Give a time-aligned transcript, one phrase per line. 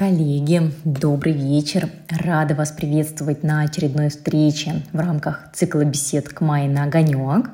[0.00, 1.90] Коллеги, добрый вечер!
[2.08, 7.50] Рада вас приветствовать на очередной встрече в рамках цикла бесед к мае на огонек.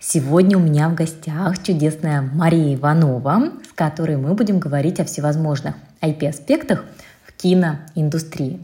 [0.00, 5.76] Сегодня у меня в гостях чудесная Мария Иванова, с которой мы будем говорить о всевозможных
[6.00, 6.84] IP-аспектах
[7.28, 8.58] в киноиндустрии.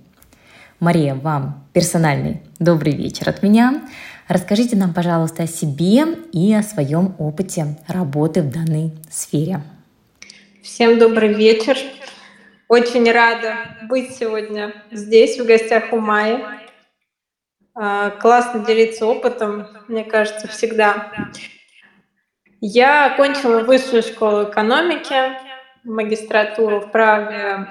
[0.81, 3.81] Мария, вам персональный добрый вечер от меня.
[4.26, 9.62] Расскажите нам, пожалуйста, о себе и о своем опыте работы в данной сфере.
[10.64, 11.76] Всем добрый вечер.
[12.70, 13.56] Очень рада
[13.88, 16.38] быть сегодня здесь, в гостях у Майи.
[17.74, 21.10] А, классно делиться опытом, мне кажется, всегда.
[22.60, 25.36] Я окончила высшую школу экономики,
[25.82, 27.66] магистратуру в праве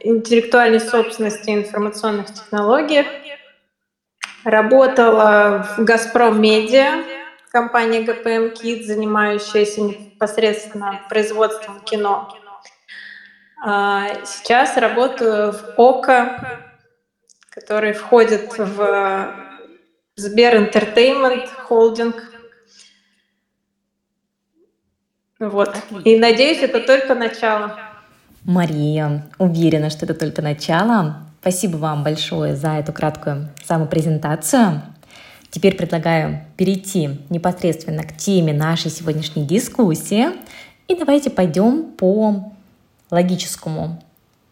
[0.00, 3.06] интеллектуальной собственности и информационных технологий.
[4.44, 7.02] Работала в «Газпром Медиа»,
[7.50, 12.36] компания ГПМ Кит, занимающаяся непосредственно производством кино.
[13.62, 16.60] А, сейчас работаю в ОКО,
[17.50, 19.34] который входит в
[20.16, 22.16] Сбер Entertainment холдинг.
[25.38, 25.76] Вот.
[26.04, 27.78] И надеюсь, это только начало.
[28.44, 31.26] Мария, уверена, что это только начало.
[31.40, 34.82] Спасибо вам большое за эту краткую самопрезентацию.
[35.50, 40.26] Теперь предлагаю перейти непосредственно к теме нашей сегодняшней дискуссии.
[40.88, 42.52] И давайте пойдем по
[43.10, 44.02] логическому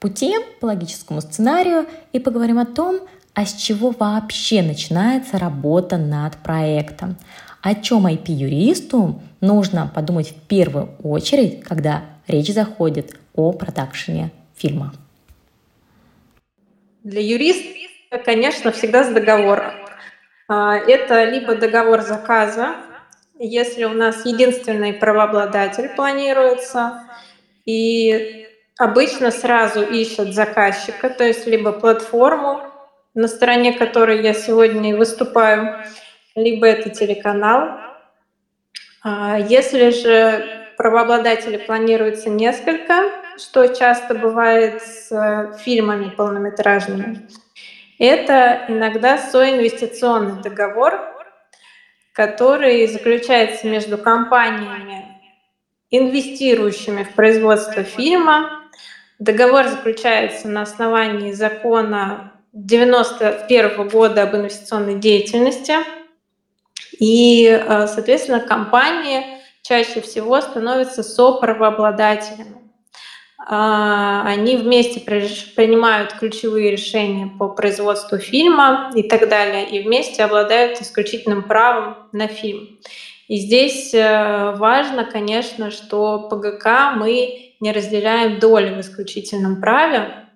[0.00, 3.00] пути, по логическому сценарию и поговорим о том,
[3.34, 7.16] а с чего вообще начинается работа над проектом.
[7.62, 14.92] О чем IP-юристу нужно подумать в первую очередь, когда речь заходит о продакшене фильма.
[17.02, 19.74] Для юриста, конечно, всегда с договора.
[20.46, 22.76] Это либо договор заказа,
[23.38, 27.02] если у нас единственный правообладатель планируется,
[27.64, 28.43] и
[28.78, 32.62] обычно сразу ищут заказчика, то есть либо платформу,
[33.14, 35.84] на стороне которой я сегодня выступаю,
[36.34, 37.78] либо это телеканал.
[39.02, 47.28] А если же правообладателей планируется несколько, что часто бывает с фильмами полнометражными,
[47.98, 51.00] это иногда соинвестиционный договор,
[52.12, 55.06] который заключается между компаниями,
[55.90, 58.63] инвестирующими в производство фильма,
[59.18, 65.74] Договор заключается на основании закона 91 года об инвестиционной деятельности.
[66.98, 69.24] И, э, соответственно, компании
[69.62, 72.64] чаще всего становятся соправообладателями.
[73.46, 80.80] А, они вместе принимают ключевые решения по производству фильма и так далее, и вместе обладают
[80.80, 82.78] исключительным правом на фильм.
[83.28, 90.26] И здесь э, важно, конечно, что ПГК мы не разделяем доли в исключительном праве,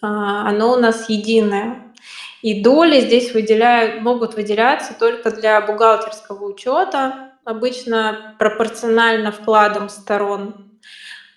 [0.00, 1.92] а, оно у нас единое.
[2.40, 10.78] И доли здесь выделяют, могут выделяться только для бухгалтерского учета, обычно пропорционально вкладам сторон,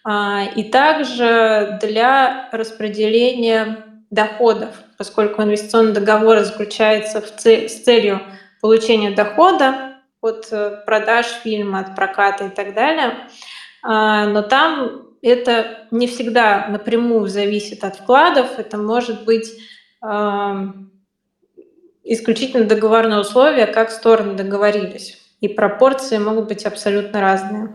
[0.06, 8.22] а, и также для распределения доходов, поскольку инвестиционный договор заключается в цель, с целью
[8.62, 13.28] получения дохода от э, продаж фильма, от проката и так далее.
[13.90, 19.50] А, но там это не всегда напрямую зависит от вкладов, это может быть
[22.04, 25.18] исключительно договорные условия, как стороны договорились.
[25.40, 27.70] И пропорции могут быть абсолютно разные.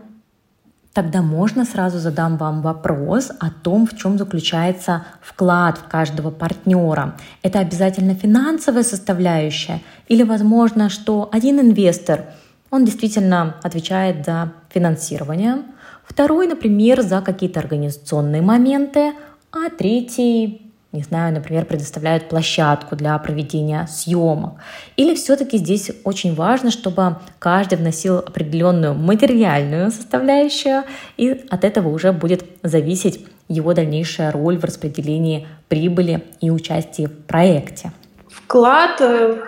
[0.93, 7.17] Тогда можно сразу задам вам вопрос о том, в чем заключается вклад в каждого партнера.
[7.41, 12.25] Это обязательно финансовая составляющая или возможно, что один инвестор,
[12.69, 15.63] он действительно отвечает за финансирование,
[16.05, 19.13] второй, например, за какие-то организационные моменты,
[19.51, 24.53] а третий не знаю, например, предоставляют площадку для проведения съемок.
[24.95, 30.83] Или все-таки здесь очень важно, чтобы каждый вносил определенную материальную составляющую,
[31.17, 37.25] и от этого уже будет зависеть его дальнейшая роль в распределении прибыли и участии в
[37.25, 37.91] проекте.
[38.29, 39.41] Вклад э,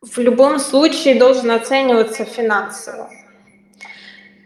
[0.00, 3.10] в любом случае должен оцениваться финансово.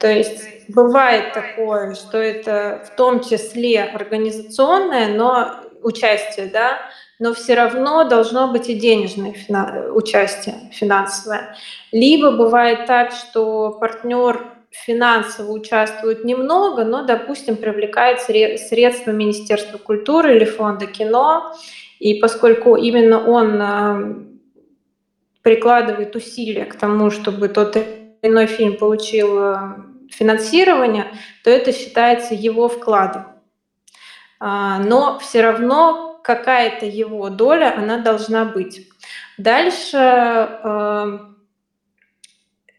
[0.01, 0.41] То есть
[0.75, 6.79] бывает такое, что это в том числе организационное, но участие, да,
[7.19, 11.55] но все равно должно быть и денежное фина- участие финансовое.
[11.93, 20.45] Либо бывает так, что партнер финансово участвует немного, но, допустим, привлекает средства Министерства культуры или
[20.45, 21.53] Фонда кино,
[21.99, 24.15] и поскольку именно он а,
[25.43, 31.07] прикладывает усилия к тому, чтобы тот или иной фильм получил а, финансирования,
[31.45, 33.27] то это считается его вкладом.
[34.41, 38.89] но все равно какая-то его доля, она должна быть.
[39.39, 39.97] Дальше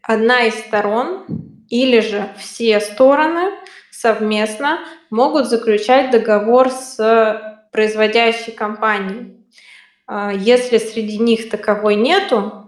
[0.02, 1.24] одна из сторон
[1.68, 3.52] или же все стороны
[3.90, 4.80] совместно
[5.10, 9.36] могут заключать договор с производящей компанией.
[10.06, 12.61] А, если среди них таковой нету, а,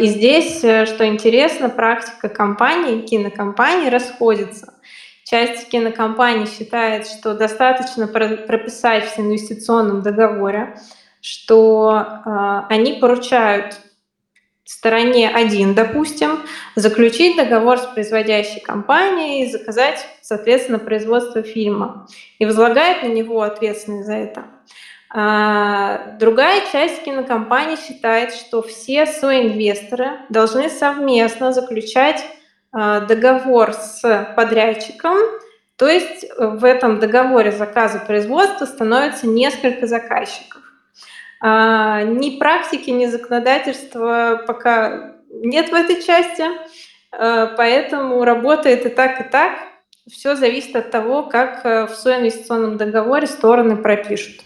[0.00, 4.74] и здесь, э, что интересно, практика компаний, кинокомпаний расходится.
[5.24, 10.78] Часть кинокомпаний считает, что достаточно прописать в инвестиционном договоре,
[11.20, 13.76] что а, они поручают
[14.66, 16.40] стороне один, допустим,
[16.74, 22.06] заключить договор с производящей компанией и заказать, соответственно, производство фильма
[22.38, 24.44] и возлагает на него ответственность за это.
[25.10, 32.24] А другая часть кинокомпании считает, что все соинвесторы должны совместно заключать
[32.72, 35.16] а, договор с подрядчиком,
[35.76, 40.62] то есть в этом договоре заказа производства становится несколько заказчиков.
[41.40, 46.44] А, ни практики, ни законодательства пока нет в этой части,
[47.12, 49.52] а, поэтому работает и так, и так.
[50.10, 54.45] Все зависит от того, как э, в соинвестиционном договоре стороны пропишут.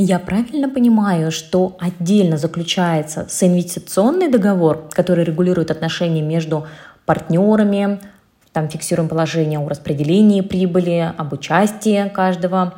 [0.00, 6.68] Я правильно понимаю, что отдельно заключается соинвестиционный договор, который регулирует отношения между
[7.04, 7.98] партнерами,
[8.52, 12.74] там фиксируем положение о распределении прибыли, об участии каждого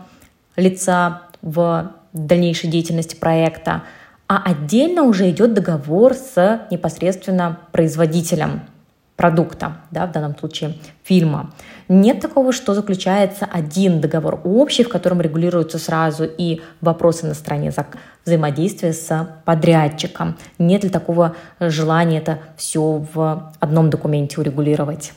[0.56, 3.82] лица в дальнейшей деятельности проекта,
[4.26, 8.62] а отдельно уже идет договор с непосредственно производителем
[9.16, 11.52] продукта, да, в данном случае фильма.
[11.92, 17.72] Нет такого, что заключается один договор общий, в котором регулируются сразу и вопросы на стороне
[18.24, 20.38] взаимодействия с подрядчиком.
[20.60, 25.12] Нет ли такого желания это все в одном документе урегулировать?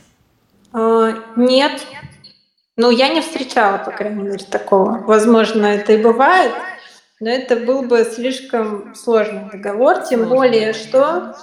[0.72, 1.80] А, нет.
[2.76, 4.98] Ну, я не встречала, по крайней мере, такого.
[5.06, 6.50] Возможно, это и бывает,
[7.20, 11.36] но это был бы слишком сложный договор, тем более, что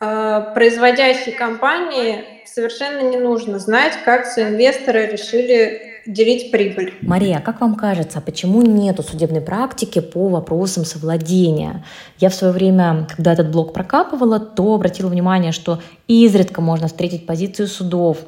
[0.00, 6.94] производящей компании совершенно не нужно знать, как инвесторы решили делить прибыль.
[7.02, 11.84] Мария, а как вам кажется, почему нету судебной практики по вопросам совладения?
[12.18, 17.26] Я в свое время, когда этот блок прокапывала, то обратила внимание, что изредка можно встретить
[17.26, 18.18] позицию судов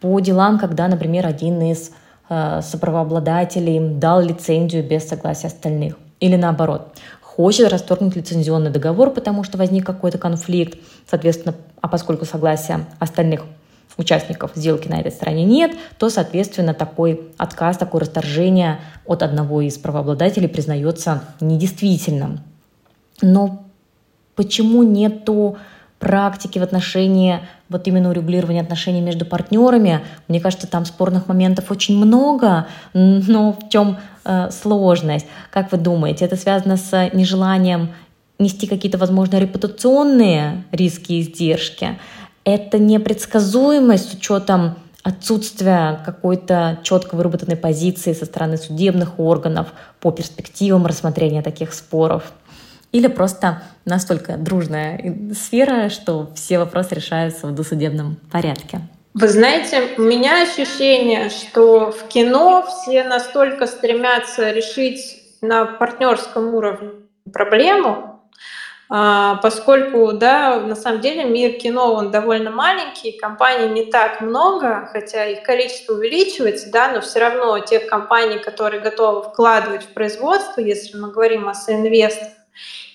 [0.00, 1.92] по делам, когда, например, один из
[2.28, 5.96] э, соправообладателей дал лицензию без согласия остальных.
[6.18, 6.96] Или наоборот,
[7.36, 10.78] хочет расторгнуть лицензионный договор, потому что возник какой-то конфликт,
[11.08, 13.44] соответственно, а поскольку согласия остальных
[13.96, 19.78] участников сделки на этой стороне нет, то, соответственно, такой отказ, такое расторжение от одного из
[19.78, 22.40] правообладателей признается недействительным.
[23.22, 23.64] Но
[24.34, 25.56] почему нету
[26.00, 27.40] практики в отношении
[27.70, 30.00] вот именно урегулирования отношений между партнерами.
[30.28, 35.26] Мне кажется, там спорных моментов очень много, но в чем э, сложность?
[35.50, 37.90] Как вы думаете, это связано с нежеланием
[38.38, 41.98] нести какие-то, возможно, репутационные риски и издержки?
[42.44, 44.74] Это непредсказуемость с учетом
[45.04, 49.68] отсутствия какой-то четко выработанной позиции со стороны судебных органов
[50.00, 52.32] по перспективам рассмотрения таких споров?
[52.92, 58.80] Или просто настолько дружная сфера, что все вопросы решаются в досудебном порядке?
[59.14, 66.90] Вы знаете, у меня ощущение, что в кино все настолько стремятся решить на партнерском уровне
[67.32, 68.10] проблему,
[68.92, 74.88] а, поскольку, да, на самом деле мир кино, он довольно маленький, компаний не так много,
[74.92, 80.60] хотя их количество увеличивается, да, но все равно тех компаний, которые готовы вкладывать в производство,
[80.60, 82.28] если мы говорим о соинвестах,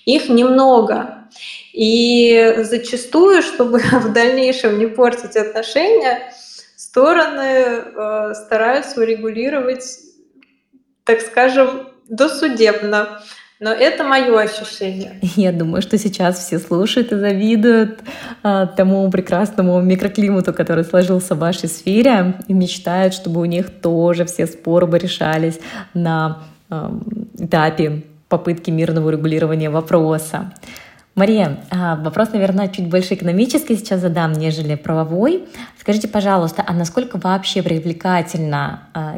[0.06, 1.28] их немного.
[1.74, 6.32] И зачастую, чтобы в дальнейшем не портить отношения,
[6.76, 9.84] стороны э, стараются урегулировать,
[11.04, 13.20] так скажем, досудебно.
[13.58, 15.18] Но это мое ощущение.
[15.36, 18.00] Я думаю, что сейчас все слушают и завидуют
[18.42, 24.26] а, тому прекрасному микроклимату, который сложился в вашей сфере, и мечтают, чтобы у них тоже
[24.26, 25.58] все споры бы решались
[25.94, 26.92] на а,
[27.38, 30.52] этапе попытки мирного регулирования вопроса.
[31.14, 35.48] Мария, а, вопрос, наверное, чуть больше экономический сейчас задам, нежели правовой.
[35.80, 39.16] Скажите, пожалуйста, а насколько вообще привлекательна а,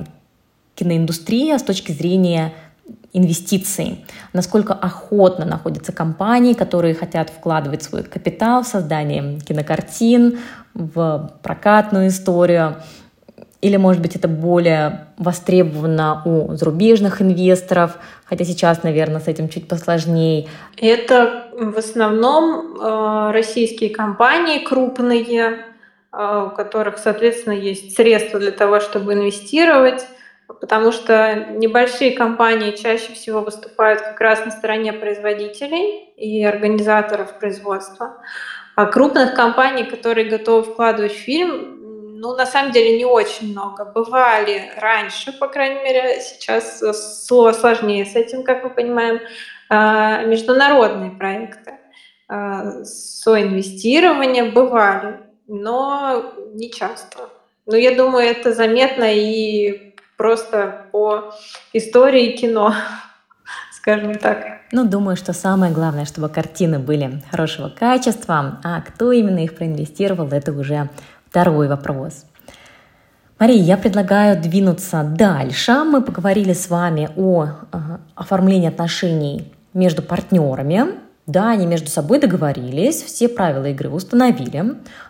[0.77, 2.53] киноиндустрия с точки зрения
[3.13, 4.05] инвестиций?
[4.33, 10.39] Насколько охотно находятся компании, которые хотят вкладывать свой капитал в создание кинокартин,
[10.75, 12.77] в прокатную историю?
[13.61, 19.67] Или, может быть, это более востребовано у зарубежных инвесторов, хотя сейчас, наверное, с этим чуть
[19.67, 20.47] посложнее.
[20.77, 25.65] Это в основном э, российские компании крупные,
[26.13, 30.07] э, у которых, соответственно, есть средства для того, чтобы инвестировать.
[30.61, 38.17] потому что небольшие компании чаще всего выступают как раз на стороне производителей и организаторов производства.
[38.75, 41.78] А крупных компаний, которые готовы вкладывать в фильм,
[42.21, 43.85] ну, на самом деле, не очень много.
[43.85, 46.83] Бывали раньше, по крайней мере, сейчас
[47.57, 49.21] сложнее с этим, как мы понимаем,
[49.69, 51.75] а, международные проекты.
[52.29, 57.31] А, соинвестирования бывали, но не часто.
[57.67, 61.33] Но я думаю, это заметно и просто по
[61.73, 62.75] истории кино,
[63.73, 64.59] скажем так.
[64.73, 70.29] Ну, думаю, что самое главное, чтобы картины были хорошего качества, а кто именно их проинвестировал,
[70.29, 70.91] это уже
[71.39, 72.25] второй вопрос.
[73.39, 75.73] Мария, я предлагаю двинуться дальше.
[75.85, 77.79] Мы поговорили с вами о э,
[78.17, 80.87] оформлении отношений между партнерами.
[81.29, 84.65] Да, они между собой договорились, все правила игры установили,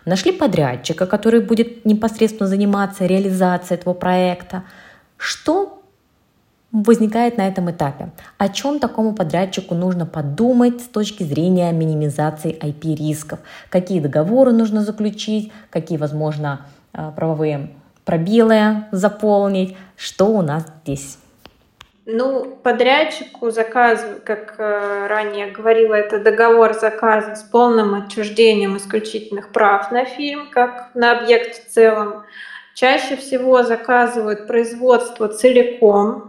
[0.05, 4.63] нашли подрядчика, который будет непосредственно заниматься реализацией этого проекта.
[5.17, 5.78] Что
[6.71, 8.09] возникает на этом этапе?
[8.37, 13.39] О чем такому подрядчику нужно подумать с точки зрения минимизации IP-рисков?
[13.69, 15.51] Какие договоры нужно заключить?
[15.69, 17.69] Какие, возможно, э, правовые
[18.05, 19.75] пробелы заполнить?
[19.95, 21.17] Что у нас здесь?
[22.11, 29.91] Ну, подрядчику заказ, как э, ранее говорила, это договор заказа с полным отчуждением исключительных прав
[29.91, 32.23] на фильм, как на объект в целом.
[32.73, 36.28] Чаще всего заказывают производство целиком,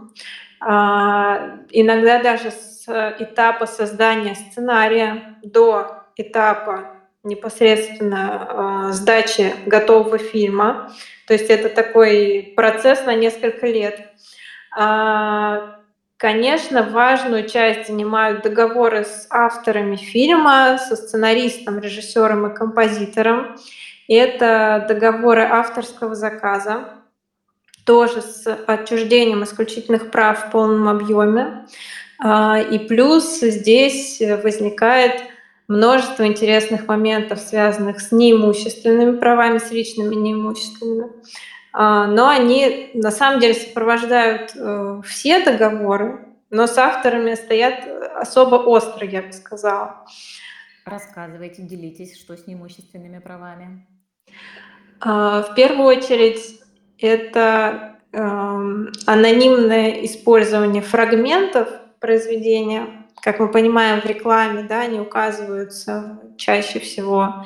[0.63, 2.85] иногда даже с
[3.19, 8.47] этапа создания сценария до этапа непосредственно
[8.87, 10.91] а, сдачи готового фильма.
[11.27, 14.09] То есть это такой процесс на несколько лет.
[14.75, 15.79] А,
[16.17, 23.55] конечно, важную часть занимают договоры с авторами фильма, со сценаристом, режиссером и композитором.
[24.07, 27.00] Это договоры авторского заказа,
[27.85, 31.65] тоже с отчуждением исключительных прав в полном объеме.
[32.19, 35.23] А, и плюс здесь возникает
[35.67, 41.11] множество интересных моментов, связанных с неимущественными правами, с личными неимущественными.
[41.73, 48.55] А, но они на самом деле сопровождают э, все договоры, но с авторами стоят особо
[48.55, 50.05] остро, я бы сказала.
[50.85, 53.87] Рассказывайте, делитесь, что с неимущественными правами.
[54.99, 56.60] А, в первую очередь
[57.01, 62.87] это эм, анонимное использование фрагментов произведения.
[63.21, 67.45] Как мы понимаем в рекламе, да, они указываются чаще всего,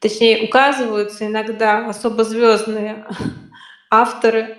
[0.00, 3.06] точнее указываются иногда особо звездные
[3.90, 4.56] авторы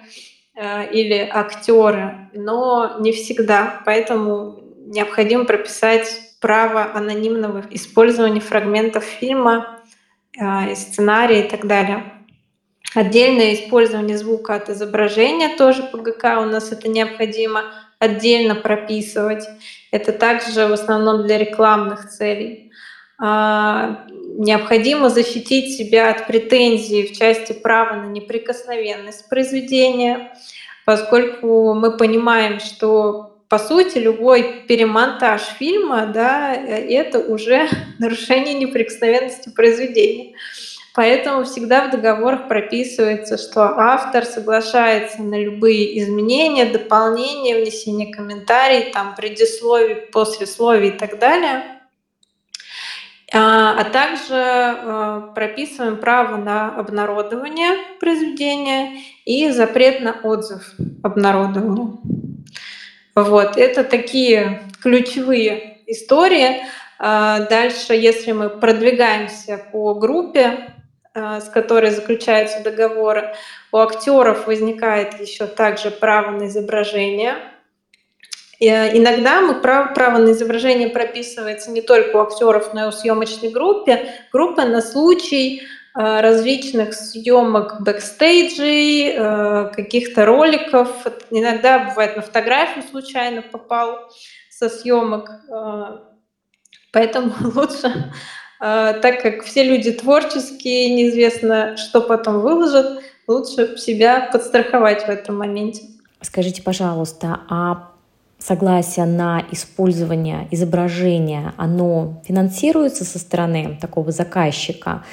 [0.56, 3.82] э, или актеры, но не всегда.
[3.86, 6.08] Поэтому необходимо прописать
[6.40, 9.80] право анонимного использования фрагментов фильма,
[10.40, 12.13] э, сценария и так далее.
[12.96, 17.64] Отдельное использование звука от изображения тоже по ГК у нас это необходимо
[18.00, 19.46] отдельно прописывать.
[19.92, 22.72] Это также в основном для рекламных целей.
[23.20, 24.06] А,
[24.38, 30.34] необходимо защитить себя от претензий в части права на неприкосновенность произведения,
[30.86, 37.68] поскольку мы понимаем, что по сути любой перемонтаж фильма, да, это уже
[38.00, 40.34] нарушение неприкосновенности произведения.
[40.94, 49.16] Поэтому всегда в договорах прописывается, что автор соглашается на любые изменения, дополнения, внесение комментариев, там,
[49.16, 51.64] предисловий, послесловий и так далее.
[53.34, 61.98] А, а также а, прописываем право на обнародование произведения и запрет на отзыв обнародования.
[63.16, 66.62] Вот, это такие ключевые истории.
[67.00, 70.73] А, дальше, если мы продвигаемся по группе,
[71.16, 73.36] с которой заключаются договоры,
[73.72, 77.36] у актеров возникает еще также право на изображение–
[78.64, 82.92] Э, иногда мы право, право на изображение прописывается не только у актеров, но и у
[82.92, 84.00] съемочной группы,
[84.32, 89.14] группы на случай э, различных съемок бэкстейджей,
[89.72, 90.90] каких-то роликов.
[91.30, 94.00] Иногда бывает на фотографию случайно попал
[94.50, 95.30] со съемок.
[96.92, 98.14] Поэтому лучше,
[98.64, 105.82] так как все люди творческие, неизвестно, что потом выложат, лучше себя подстраховать в этом моменте.
[106.22, 107.90] Скажите, пожалуйста, а
[108.40, 115.04] согласие на использование изображения, оно финансируется со стороны такого заказчика,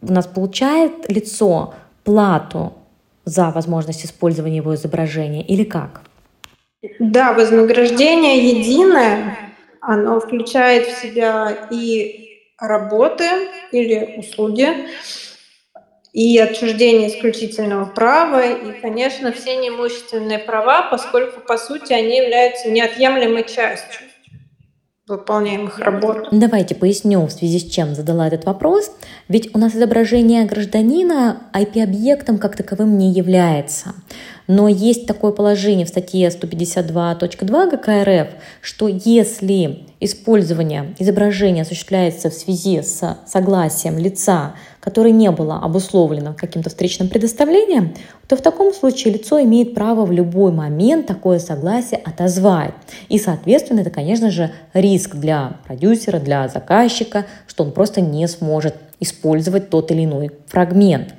[0.00, 2.72] у нас получает лицо плату
[3.26, 6.00] за возможность использования его изображения или как?
[6.98, 9.36] Да, вознаграждение единое,
[9.82, 12.27] оно включает в себя и
[12.58, 13.24] работы
[13.72, 14.68] или услуги,
[16.12, 23.44] и отчуждение исключительного права, и, конечно, все неимущественные права, поскольку, по сути, они являются неотъемлемой
[23.44, 24.08] частью
[25.06, 26.28] выполняемых работ.
[26.32, 28.90] Давайте поясню, в связи с чем задала этот вопрос.
[29.28, 33.94] Ведь у нас изображение гражданина IP-объектом как таковым не является.
[34.48, 38.28] Но есть такое положение в статье 152.2 ГК РФ,
[38.62, 46.70] что если использование изображения осуществляется в связи с согласием лица, которое не было обусловлено каким-то
[46.70, 47.94] встречным предоставлением,
[48.26, 52.72] то в таком случае лицо имеет право в любой момент такое согласие отозвать.
[53.10, 58.76] И, соответственно, это, конечно же, риск для продюсера, для заказчика, что он просто не сможет
[58.98, 61.14] использовать тот или иной фрагмент.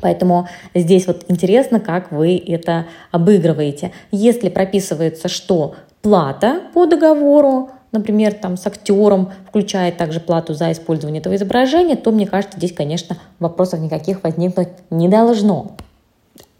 [0.00, 3.92] Поэтому здесь вот интересно, как вы это обыгрываете.
[4.10, 11.20] Если прописывается, что плата по договору, например, там с актером включает также плату за использование
[11.20, 15.72] этого изображения, то, мне кажется, здесь, конечно, вопросов никаких возникнуть не должно.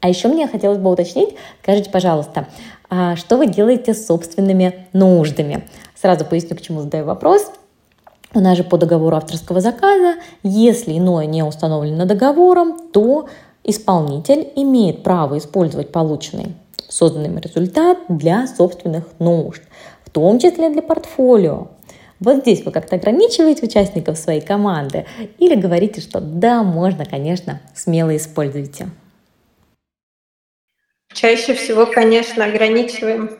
[0.00, 1.30] А еще мне хотелось бы уточнить,
[1.62, 2.46] скажите, пожалуйста,
[2.90, 5.64] а что вы делаете с собственными нуждами?
[6.00, 7.50] Сразу поясню, к чему задаю вопрос–
[8.34, 13.28] у нас же по договору авторского заказа, если иное не установлено договором, то
[13.62, 16.54] исполнитель имеет право использовать полученный
[16.88, 19.62] созданным результат для собственных нужд,
[20.04, 21.68] в том числе для портфолио.
[22.20, 25.06] Вот здесь вы как-то ограничиваете участников своей команды
[25.38, 28.88] или говорите, что да, можно, конечно, смело используйте?
[31.12, 33.30] Чаще всего, конечно, ограничиваем.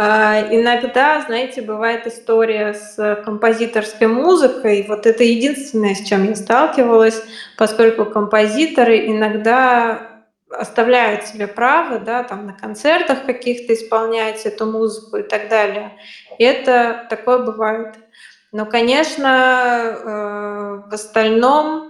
[0.00, 4.86] А, иногда, знаете, бывает история с композиторской музыкой.
[4.86, 7.20] Вот это единственное, с чем я сталкивалась,
[7.56, 15.24] поскольку композиторы иногда оставляют себе право, да, там на концертах каких-то исполнять эту музыку и
[15.24, 15.90] так далее.
[16.38, 17.96] И это такое бывает.
[18.52, 21.87] Но, конечно, э, в остальном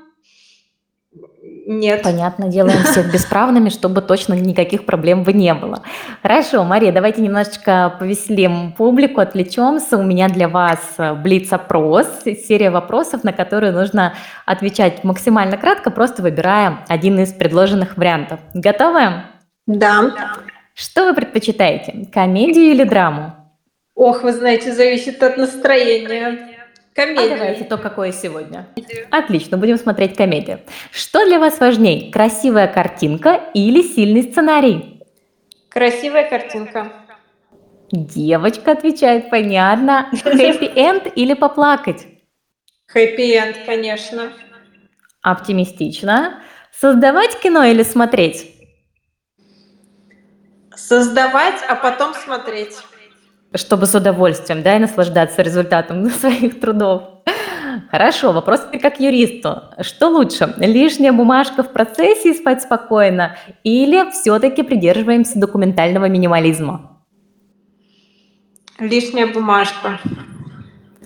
[1.67, 2.03] нет.
[2.03, 5.83] Понятно, делаем всех бесправными, чтобы точно никаких проблем бы не было.
[6.23, 9.99] Хорошо, Мария, давайте немножечко повеселим публику, отвлечемся.
[9.99, 14.15] У меня для вас э, блиц-опрос, серия вопросов, на которые нужно
[14.47, 18.41] отвечать максимально кратко, просто выбирая один из предложенных вариантов.
[18.55, 19.23] Готовы?
[19.67, 20.13] Да.
[20.75, 23.35] Что вы предпочитаете, комедию или драму?
[23.95, 26.48] Ох, вы знаете, зависит от настроения.
[26.99, 27.35] Комедия.
[27.35, 28.67] А давайте то, какое сегодня.
[29.13, 30.59] Отлично, будем смотреть комедию.
[30.91, 35.01] Что для вас важнее, красивая картинка или сильный сценарий?
[35.69, 36.91] Красивая картинка.
[37.93, 40.11] Девочка отвечает, понятно.
[40.25, 42.05] Хэппи-энд или поплакать?
[42.89, 44.33] Хэппи-энд, конечно.
[45.23, 46.43] Оптимистично.
[46.73, 48.57] Создавать кино или смотреть?
[50.75, 52.77] Создавать, а потом смотреть
[53.55, 57.03] чтобы с удовольствием, да, и наслаждаться результатом своих трудов.
[57.91, 59.63] Хорошо, вопрос как юристу.
[59.81, 66.99] Что лучше, лишняя бумажка в процессе и спать спокойно, или все-таки придерживаемся документального минимализма?
[68.79, 69.99] Лишняя бумажка.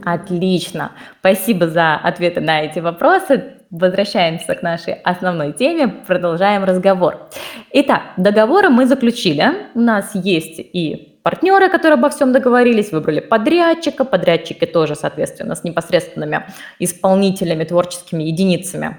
[0.04, 0.92] Отлично.
[1.20, 3.58] Спасибо за ответы на эти вопросы.
[3.70, 7.30] Возвращаемся к нашей основной теме, продолжаем разговор.
[7.72, 9.44] Итак, договоры мы заключили.
[9.74, 15.64] У нас есть и партнеры, которые обо всем договорились, выбрали подрядчика, подрядчики тоже, соответственно, с
[15.64, 16.46] непосредственными
[16.78, 18.98] исполнителями, творческими единицами.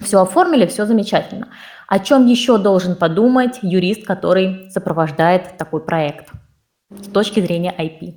[0.00, 1.48] Все оформили, все замечательно.
[1.86, 6.30] О чем еще должен подумать юрист, который сопровождает такой проект
[6.90, 8.14] с точки зрения IP?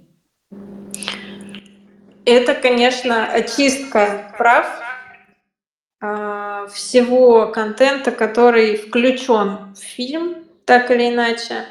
[2.26, 4.66] Это, конечно, очистка прав
[6.02, 11.66] а, всего контента, который включен в фильм, так или иначе.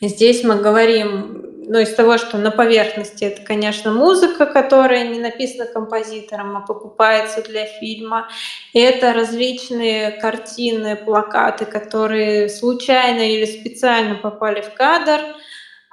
[0.00, 5.20] А, Здесь мы говорим, ну, из того, что на поверхности это, конечно, музыка, которая не
[5.20, 8.28] написана композитором, а покупается для фильма.
[8.72, 15.20] Это различные картины, плакаты, которые случайно или специально попали в кадр.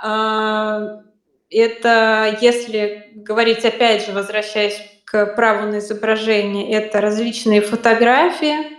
[0.01, 1.01] А,
[1.49, 8.77] это, если говорить, опять же, возвращаясь к праву на изображение, это различные фотографии,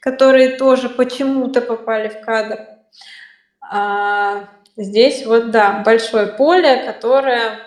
[0.00, 2.58] которые тоже почему-то попали в кадр.
[4.80, 7.58] Здесь вот, да, большое поле, которое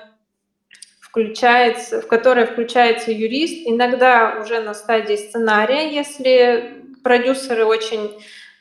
[1.01, 8.11] включается, в которое включается юрист, иногда уже на стадии сценария, если продюсеры очень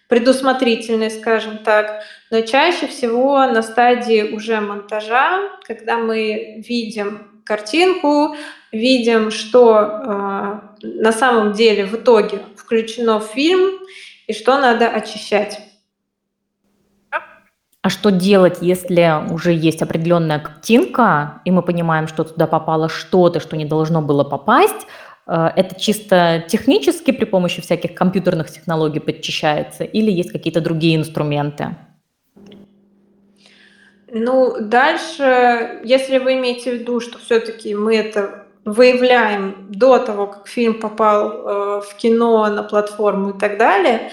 [0.09, 8.35] предусмотрительные, скажем так, но чаще всего на стадии уже монтажа, когда мы видим картинку,
[8.73, 13.79] видим, что э, на самом деле в итоге включено в фильм
[14.27, 15.70] и что надо очищать.
[17.83, 23.41] А что делать, если уже есть определенная картинка, и мы понимаем, что туда попало что-то,
[23.41, 24.87] что не должно было попасть?
[25.27, 31.77] Э, это чисто технически при помощи всяких компьютерных технологий подчищается или есть какие-то другие инструменты?
[34.13, 40.49] Ну, дальше, если вы имеете в виду, что все-таки мы это выявляем до того, как
[40.49, 44.11] фильм попал э, в кино, на платформу и так далее,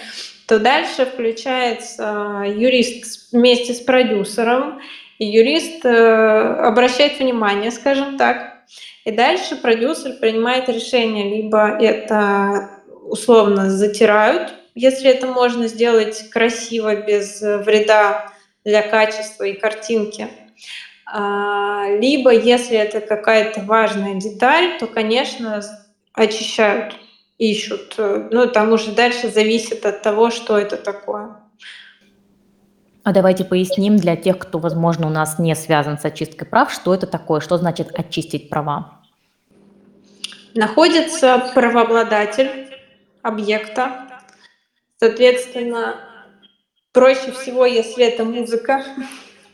[0.47, 4.79] то дальше включается юрист вместе с продюсером,
[5.19, 8.57] и юрист э, обращает внимание, скажем так,
[9.03, 12.69] и дальше продюсер принимает решение, либо это
[13.03, 18.31] условно затирают, если это можно сделать красиво, без вреда
[18.63, 20.27] для качества и картинки.
[21.05, 25.62] А, либо, если это какая-то важная деталь, то, конечно,
[26.13, 26.95] очищают,
[27.38, 27.95] ищут.
[27.97, 31.38] Ну, там уже дальше зависит от того, что это такое.
[33.04, 36.93] А давайте поясним для тех, кто, возможно, у нас не связан с очисткой прав, что
[36.93, 39.02] это такое, что значит очистить права.
[40.54, 42.67] Находится правообладатель
[43.21, 44.08] объекта.
[45.00, 45.95] Соответственно,
[46.91, 48.84] проще всего, если это музыка,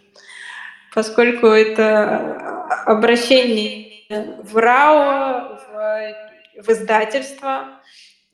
[0.96, 3.94] поскольку это обращение
[4.42, 6.23] в РАО, в,
[6.58, 7.82] в издательство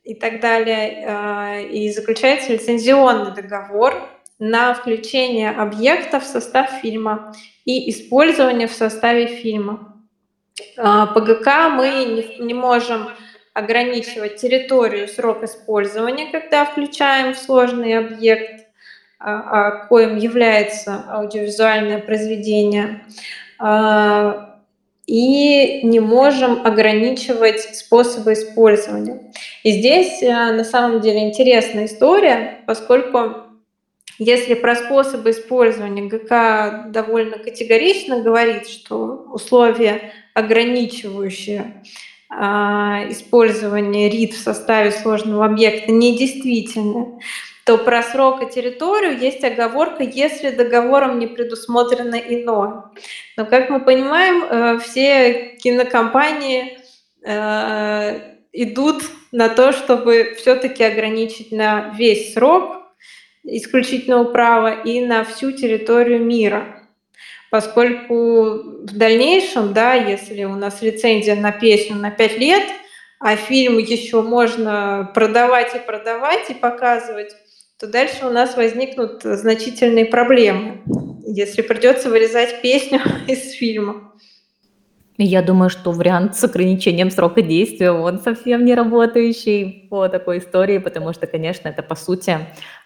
[0.04, 1.06] и так далее.
[1.08, 3.94] А, и заключается лицензионный договор
[4.40, 7.34] на включение объекта в состав фильма
[7.66, 9.94] и использование в составе фильма.
[10.78, 13.10] А, по ГК мы не, можем
[13.54, 18.66] ограничивать территорию, срок использования, когда включаем сложный объект,
[19.20, 23.04] а, а коим является аудиовизуальное произведение,
[25.10, 29.32] и не можем ограничивать способы использования.
[29.64, 33.50] И здесь на самом деле интересная история, поскольку
[34.20, 41.82] если про способы использования ГК довольно категорично говорит, что условия, ограничивающие
[42.30, 47.20] а, использование РИД в составе сложного объекта, недействительны,
[47.66, 52.84] то про срок и территорию есть оговорка, если договором не предусмотрено иное.
[53.38, 56.80] Но, как мы понимаем, э, все кинокомпании
[57.24, 58.20] э,
[58.54, 62.78] идут на то, чтобы все-таки ограничить на весь срок,
[63.44, 66.80] исключительного права и на всю территорию мира.
[67.50, 72.64] Поскольку в дальнейшем, да, если у нас лицензия на песню на 5 лет,
[73.20, 77.36] а фильм еще можно продавать и продавать и показывать,
[77.80, 80.82] то дальше у нас возникнут значительные проблемы,
[81.26, 84.12] если придется вырезать песню из фильма.
[85.22, 90.78] Я думаю, что вариант с ограничением срока действия, он совсем не работающий по такой истории,
[90.78, 92.38] потому что, конечно, это, по сути,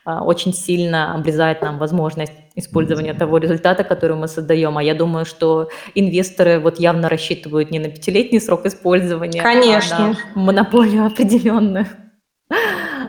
[0.03, 4.79] а, очень сильно обрезает нам возможность использования того результата, который мы создаем.
[4.79, 9.97] А я думаю, что инвесторы вот явно рассчитывают не на пятилетний срок использования, Конечно.
[9.97, 11.85] а на монополию определенную.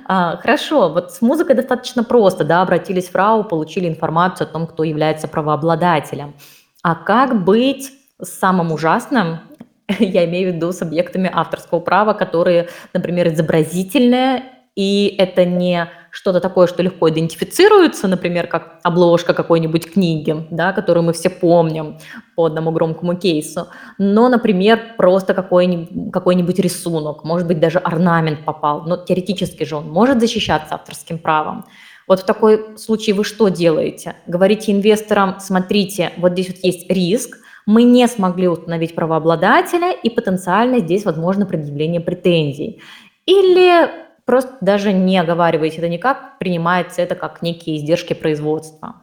[0.06, 4.66] А, хорошо, вот с музыкой достаточно просто, да, обратились в РАУ, получили информацию о том,
[4.66, 6.34] кто является правообладателем.
[6.82, 9.40] А как быть самым ужасным,
[9.98, 16.40] я имею в виду с объектами авторского права, которые, например, изобразительные, и это не что-то
[16.40, 21.98] такое, что легко идентифицируется, например, как обложка какой-нибудь книги, да, которую мы все помним
[22.36, 23.66] по одному громкому кейсу,
[23.98, 29.90] но, например, просто какой-нибудь, какой-нибудь рисунок, может быть, даже орнамент попал, но теоретически же он
[29.90, 31.64] может защищаться авторским правом.
[32.06, 34.14] Вот в такой случае вы что делаете?
[34.28, 40.78] Говорите инвесторам, смотрите, вот здесь вот есть риск, мы не смогли установить правообладателя, и потенциально
[40.78, 42.80] здесь возможно предъявление претензий.
[43.26, 48.96] Или просто даже не оговариваете это никак, принимается это как некие издержки производства.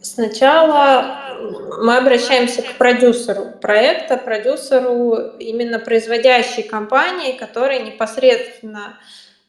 [0.00, 1.28] Сначала
[1.80, 8.98] мы обращаемся к продюсеру проекта, продюсеру именно производящей компании, который непосредственно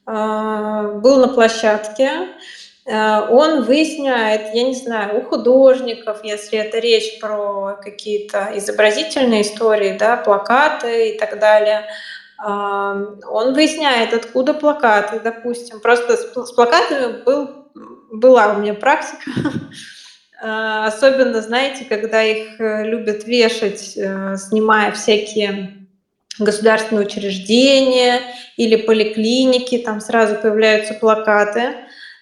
[0.06, 0.12] э,
[1.02, 2.12] был на площадке,
[2.92, 10.18] он выясняет, я не знаю, у художников, если это речь про какие-то изобразительные истории, да,
[10.18, 11.86] плакаты и так далее,
[12.42, 15.82] он выясняет, откуда плакаты, допустим.
[15.82, 17.50] Просто с, плакатами был,
[18.12, 19.32] была у меня практика.
[20.42, 23.82] Э, особенно, знаете, когда их э, любят вешать,
[24.40, 25.80] снимая всякие
[26.40, 28.22] государственные учреждения
[28.56, 31.76] или поликлиники, там сразу появляются плакаты.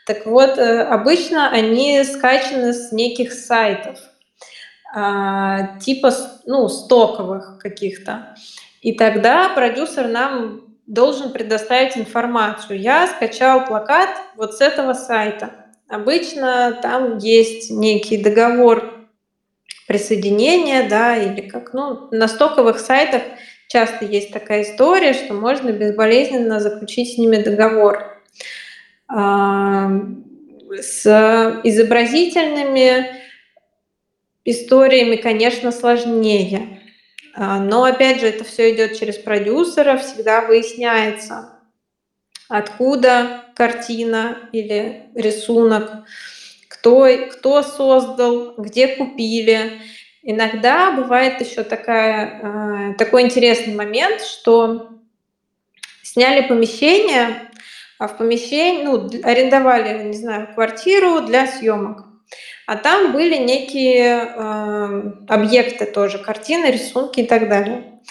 [0.07, 3.99] Так вот, э, обычно они скачаны с неких сайтов,
[4.95, 6.13] а, типа
[6.45, 8.35] ну, стоковых каких-то.
[8.81, 12.79] И тогда продюсер нам должен предоставить информацию.
[12.79, 15.51] Я скачал плакат вот с этого сайта.
[15.89, 19.09] Обычно там есть некий договор
[19.87, 23.23] присоединения, да, или как, ну, на стоковых сайтах
[23.67, 28.17] часто есть такая история, что можно безболезненно заключить с ними договор.
[29.09, 31.05] С
[31.63, 33.17] изобразительными
[34.47, 36.81] историями, конечно, сложнее.
[37.35, 41.59] А, но опять же, это все идет через продюсера, всегда выясняется,
[42.47, 46.07] откуда картина или рисунок,
[46.67, 49.81] кто, кто создал, где купили.
[50.23, 54.89] Иногда бывает еще такая, а, такой интересный момент, что
[56.01, 57.46] сняли помещение,
[57.99, 62.05] в помещении, ну, арендовали, не знаю, квартиру для съемок.
[62.67, 68.01] А там были некие э, объекты тоже, картины, рисунки и так далее.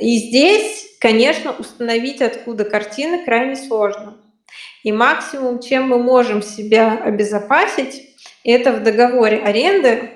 [0.00, 4.16] И здесь, конечно, установить, откуда картины, крайне сложно.
[4.84, 8.14] И максимум, чем мы можем себя обезопасить,
[8.44, 10.10] это в договоре аренды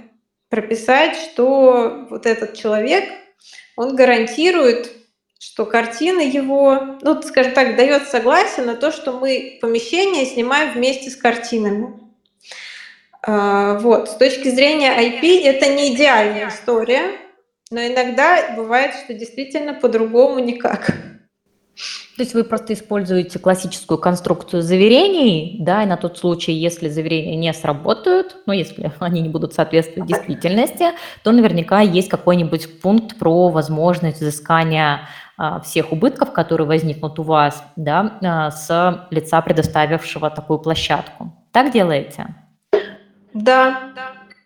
[0.49, 3.05] прописать, что вот этот человек,
[3.77, 4.91] он гарантирует
[5.43, 11.11] что картина его, ну, скажем так, дает согласие на то, что мы помещение снимаем вместе
[11.11, 11.99] с картинами.
[13.27, 14.09] А, вот.
[14.09, 17.19] С точки зрения IP это не идеальная история,
[17.73, 20.93] но иногда бывает, что действительно по-другому никак.
[22.17, 27.35] То есть вы просто используете классическую конструкцию заверений, да, и на тот случай, если заверения
[27.35, 30.91] не сработают, ну, если они не будут соответствовать действительности,
[31.25, 35.09] то наверняка есть какой-нибудь пункт про возможность взыскания
[35.65, 41.33] всех убытков, которые возникнут у вас, да, а, с лица, предоставившего такую площадку.
[41.53, 42.27] Так делаете?
[43.35, 43.93] Да.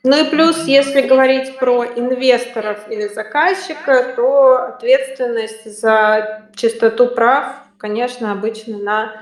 [0.04, 8.30] Ну и плюс, если говорить про инвесторов или заказчика, то ответственность за чистоту прав, конечно,
[8.30, 9.12] обычно на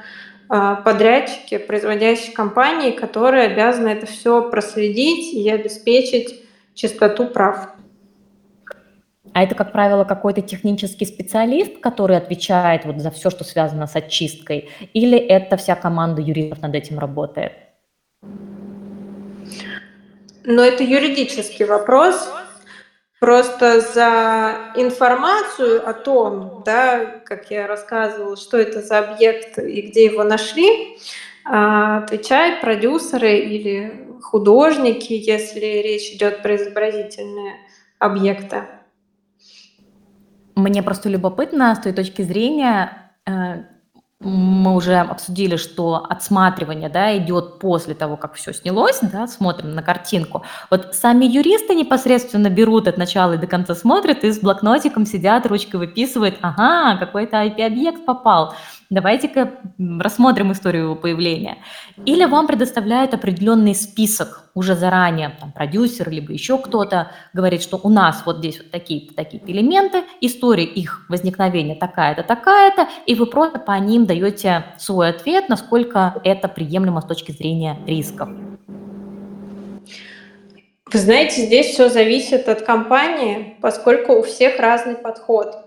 [0.49, 7.71] а, подрядчике, производящей компании, которые обязаны это все проследить и обеспечить чистоту прав.
[9.35, 13.97] А это, как правило, какой-то технический специалист, который отвечает вот за все, что связано с
[13.97, 17.53] очисткой, или это вся команда юристов над этим работает?
[20.45, 22.31] Но это юридический вопрос.
[23.19, 30.05] Просто за информацию о том, да, как я рассказывала, что это за объект и где
[30.05, 30.99] его нашли,
[31.45, 37.55] а, отвечают продюсеры или художники, если речь идет про изобразительные
[37.99, 38.65] объекты.
[40.55, 43.65] Мне просто любопытно с той точки зрения, э,
[44.25, 49.83] мы уже обсудили, что отсматривание да, идет после того, как все снялось, да, смотрим на
[49.83, 50.45] картинку.
[50.71, 55.47] Вот сами юристы непосредственно берут от начала и до конца смотрят и с блокнотиком сидят,
[55.47, 58.55] ручкой выписывают, ага, какой-то IP-объект попал,
[58.91, 61.59] давайте-ка рассмотрим историю его появления.
[62.05, 67.89] Или вам предоставляют определенный список уже заранее, там, продюсер, либо еще кто-то говорит, что у
[67.89, 73.77] нас вот здесь вот такие-то элементы, история их возникновения такая-то, такая-то, и вы просто по
[73.79, 78.29] ним даете свой ответ, насколько это приемлемо с точки зрения рисков.
[80.93, 85.64] Вы знаете, здесь все зависит от компании, поскольку у всех разный подход.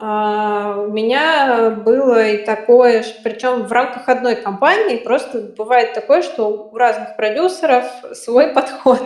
[0.00, 6.70] А, у меня было и такое, причем в рамках одной компании, просто бывает такое, что
[6.72, 9.02] у разных продюсеров свой подход.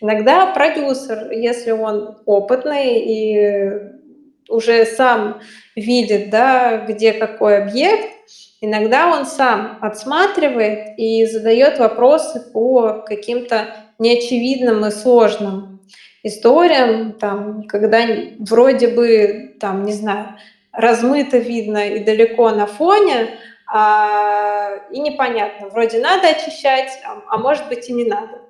[0.00, 3.96] Иногда продюсер, если он опытный и
[4.50, 5.40] уже сам
[5.74, 8.10] видит, да, где какой объект,
[8.60, 13.68] иногда он сам отсматривает и задает вопросы по каким-то
[13.98, 15.75] неочевидным и сложным
[16.26, 18.02] историям, там, когда
[18.38, 20.36] вроде бы, там, не знаю,
[20.72, 23.28] размыто видно и далеко на фоне,
[23.66, 28.40] а, и непонятно, вроде надо очищать, а, а может быть и не надо.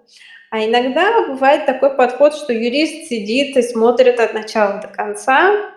[0.50, 5.72] А иногда бывает такой подход, что юрист сидит и смотрит от начала до конца,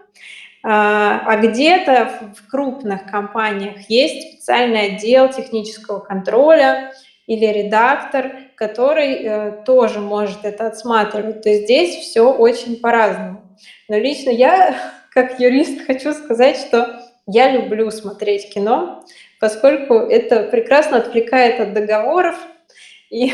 [0.62, 6.92] а, а где-то в крупных компаниях есть специальный отдел технического контроля
[7.28, 11.42] или редактор, который э, тоже может это отсматривать.
[11.42, 13.42] То есть здесь все очень по-разному.
[13.88, 14.76] Но лично я,
[15.14, 19.06] как юрист, хочу сказать, что я люблю смотреть кино,
[19.40, 22.36] поскольку это прекрасно отвлекает от договоров,
[23.10, 23.32] и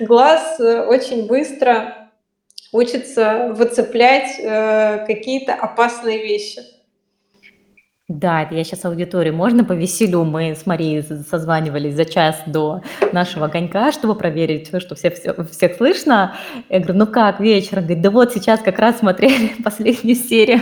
[0.00, 2.08] глаз э, очень быстро
[2.72, 6.62] учится выцеплять э, какие-то опасные вещи.
[8.10, 9.32] Да, это я сейчас аудиторию.
[9.32, 10.24] Можно по веселю?
[10.24, 15.76] Мы с Марией созванивались за час до нашего огонька, чтобы проверить, что все, все, всех
[15.76, 16.34] слышно.
[16.68, 17.84] Я говорю, ну как вечером?
[17.84, 20.60] Говорит, да вот сейчас как раз смотрели последнюю серию.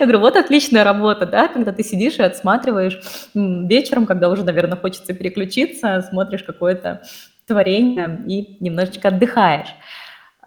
[0.00, 2.98] Я говорю, вот отличная работа, да, когда ты сидишь и отсматриваешь
[3.34, 7.02] вечером, когда уже, наверное, хочется переключиться, смотришь какое-то
[7.46, 9.68] творение и немножечко отдыхаешь.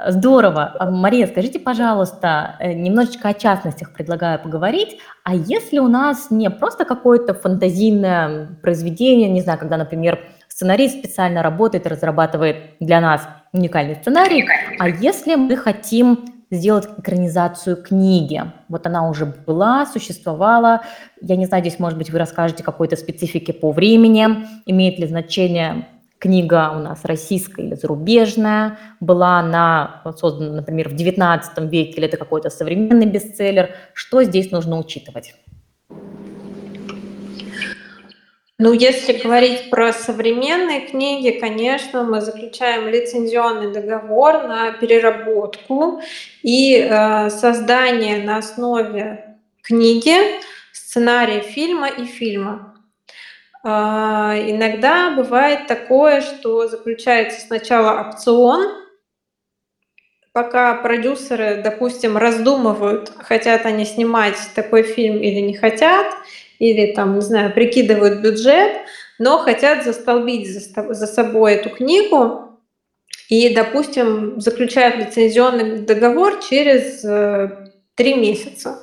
[0.07, 0.75] Здорово.
[0.79, 4.99] А, Мария, скажите, пожалуйста, э, немножечко о частностях предлагаю поговорить.
[5.23, 11.43] А если у нас не просто какое-то фантазийное произведение, не знаю, когда, например, сценарист специально
[11.43, 14.47] работает разрабатывает для нас уникальный сценарий,
[14.79, 18.41] а если мы хотим сделать экранизацию книги.
[18.69, 20.81] Вот она уже была, существовала.
[21.21, 24.47] Я не знаю, здесь, может быть, вы расскажете какой-то специфики по времени.
[24.65, 25.85] Имеет ли значение
[26.19, 32.17] книга у нас российская или зарубежная, была она создана, например, в XIX веке, или это
[32.17, 33.69] какой-то современный бестселлер.
[33.93, 35.33] Что здесь нужно учитывать?
[38.61, 46.01] Ну, если говорить про современные книги, конечно, мы заключаем лицензионный договор на переработку
[46.43, 50.13] и э, создание на основе книги
[50.73, 52.75] сценария фильма и фильма.
[53.63, 58.71] А, иногда бывает такое, что заключается сначала опцион,
[60.31, 66.07] пока продюсеры, допустим, раздумывают, хотят они снимать такой фильм или не хотят,
[66.59, 68.77] или там, не знаю, прикидывают бюджет,
[69.17, 72.59] но хотят застолбить за, собой эту книгу
[73.27, 78.79] и, допустим, заключают лицензионный договор через э, три месяца.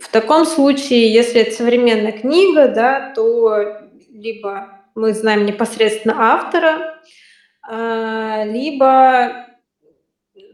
[0.00, 3.78] В таком случае, если это современная книга, да, то
[4.10, 7.00] либо мы знаем непосредственно автора,
[7.62, 9.46] а, либо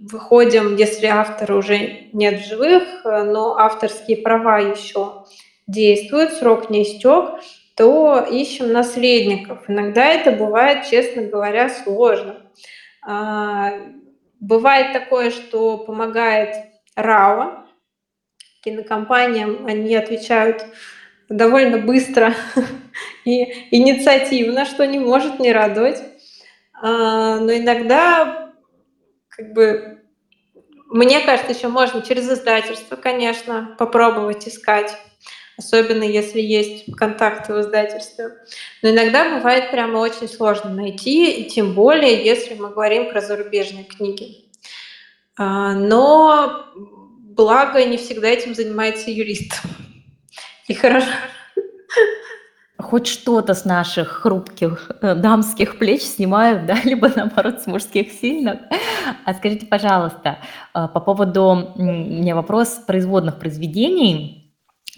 [0.00, 5.24] выходим, если автора уже нет в живых, но авторские права еще
[5.66, 7.40] действуют, срок не истек,
[7.76, 9.64] то ищем наследников.
[9.68, 12.40] Иногда это бывает, честно говоря, сложно.
[13.04, 13.72] А,
[14.40, 16.54] бывает такое, что помогает
[16.96, 17.61] РАО,
[18.62, 20.64] кинокомпаниям они отвечают
[21.28, 22.34] довольно быстро
[23.24, 26.02] и инициативно, что не может не радовать.
[26.80, 28.52] А, но иногда,
[29.28, 30.00] как бы,
[30.88, 34.96] мне кажется, еще можно через издательство, конечно, попробовать искать,
[35.56, 38.30] особенно если есть контакты в издательстве.
[38.82, 43.84] Но иногда бывает прямо очень сложно найти, и тем более, если мы говорим про зарубежные
[43.84, 44.44] книги.
[45.38, 46.66] А, но
[47.34, 49.62] Благо, не всегда этим занимается юрист.
[50.68, 51.08] И хорошо.
[52.78, 58.60] Хоть что-то с наших хрупких э, дамских плеч снимают, да, либо наоборот с мужских сильных.
[59.24, 60.38] А скажите, пожалуйста,
[60.74, 64.41] э, по поводу, у меня вопрос производных произведений.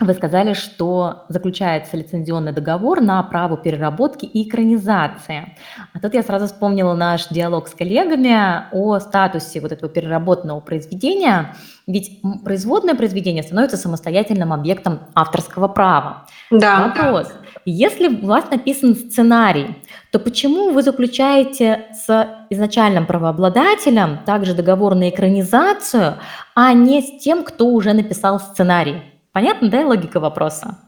[0.00, 5.56] Вы сказали, что заключается лицензионный договор на право переработки и экранизации.
[5.92, 11.54] А тут я сразу вспомнила наш диалог с коллегами о статусе вот этого переработанного произведения.
[11.86, 16.26] Ведь производное произведение становится самостоятельным объектом авторского права.
[16.50, 16.88] Да.
[16.88, 17.32] Вопрос.
[17.64, 19.78] Если у вас написан сценарий,
[20.10, 26.16] то почему вы заключаете с изначальным правообладателем также договор на экранизацию,
[26.56, 29.13] а не с тем, кто уже написал сценарий?
[29.34, 30.78] Понятно, да, логика вопроса?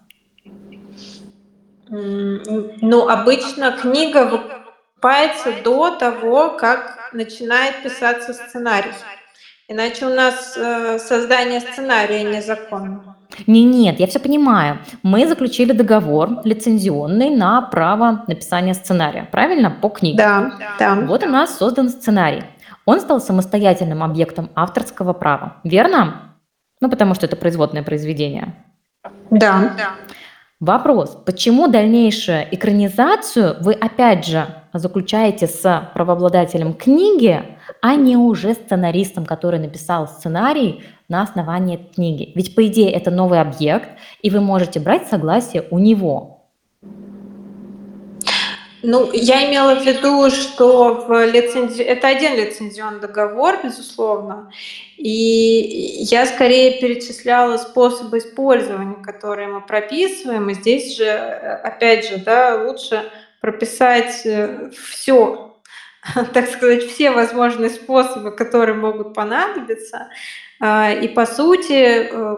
[1.89, 8.93] Ну, обычно книга выкупается до того, как начинает писаться сценарий.
[9.67, 13.17] Иначе у нас э, создание сценария незаконно.
[13.49, 14.79] Не, нет, я все понимаю.
[15.03, 19.73] Мы заключили договор лицензионный на право написания сценария, правильно?
[19.73, 20.19] По книге.
[20.19, 20.95] Да, да.
[20.95, 22.45] Вот у нас создан сценарий.
[22.85, 26.36] Он стал самостоятельным объектом авторского права, верно?
[26.81, 28.55] Ну, потому что это производное произведение.
[29.31, 29.77] Да.
[30.59, 37.43] Вопрос, почему дальнейшую экранизацию вы опять же заключаете с правообладателем книги,
[37.83, 42.33] а не уже сценаристом, который написал сценарий на основании книги?
[42.35, 43.91] Ведь по идее это новый объект,
[44.23, 46.36] и вы можете брать согласие у него.
[48.89, 51.83] Ну, я имела в виду, что в лицензи...
[51.83, 54.53] это один лицензионный договор, безусловно,
[54.97, 62.63] и я скорее перечисляла способы использования, которые мы прописываем, и здесь же, опять же, да,
[62.65, 65.59] лучше прописать э, все,
[66.33, 70.11] так сказать, все возможные способы, которые могут понадобиться.
[70.61, 72.37] А, и по сути, э,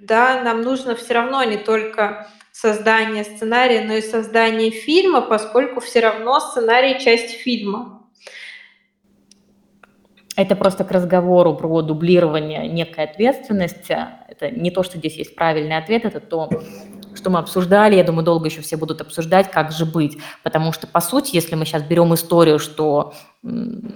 [0.00, 2.30] да, нам нужно все равно не только
[2.60, 8.02] создание сценария, но и создание фильма, поскольку все равно сценарий часть фильма.
[10.36, 13.96] Это просто к разговору про дублирование некой ответственности.
[14.28, 16.48] Это не то, что здесь есть правильный ответ, это то,
[17.14, 17.96] что мы обсуждали.
[17.96, 20.18] Я думаю, долго еще все будут обсуждать, как же быть.
[20.42, 23.12] Потому что, по сути, если мы сейчас берем историю, что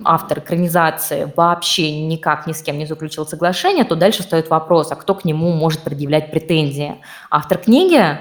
[0.04, 4.96] автор экранизации вообще никак ни с кем не заключил соглашение, то дальше стоит вопрос, а
[4.96, 6.96] кто к нему может предъявлять претензии?
[7.30, 8.18] Автор книги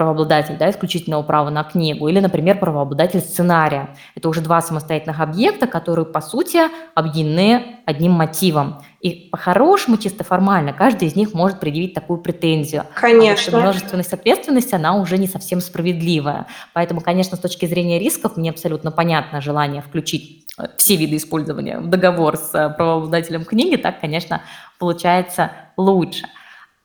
[0.00, 3.90] правообладатель да, исключительного права на книгу, или, например, правообладатель сценария.
[4.14, 6.58] Это уже два самостоятельных объекта, которые, по сути,
[6.94, 8.80] объединены одним мотивом.
[9.02, 12.84] И по-хорошему, чисто формально, каждый из них может предъявить такую претензию.
[12.94, 13.52] Конечно.
[13.52, 16.46] А вот множественность ответственности, она уже не совсем справедливая.
[16.72, 21.78] Поэтому, конечно, с точки зрения рисков, мне абсолютно понятно желание включить э, все виды использования
[21.78, 24.40] в договор с э, правообладателем книги, так, конечно,
[24.78, 26.26] получается лучше.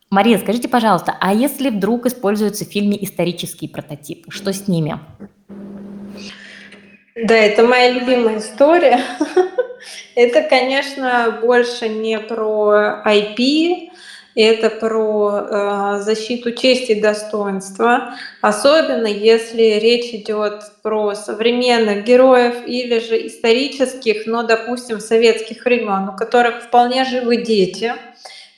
[0.09, 4.99] Мария, скажите, пожалуйста, а если вдруг используются в фильме исторические прототипы, что с ними?
[7.15, 8.99] Да, это моя любимая история.
[10.15, 13.89] Это, конечно, больше не про IP,
[14.35, 22.99] это про э, защиту чести и достоинства, особенно если речь идет про современных героев или
[22.99, 27.93] же исторических, но, допустим, советских времен, у которых вполне живы дети,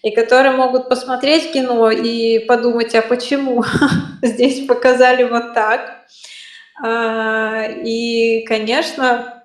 [0.08, 3.64] и которые могут посмотреть кино и подумать, а почему
[4.22, 6.06] здесь показали вот так.
[6.84, 9.38] А, и, конечно,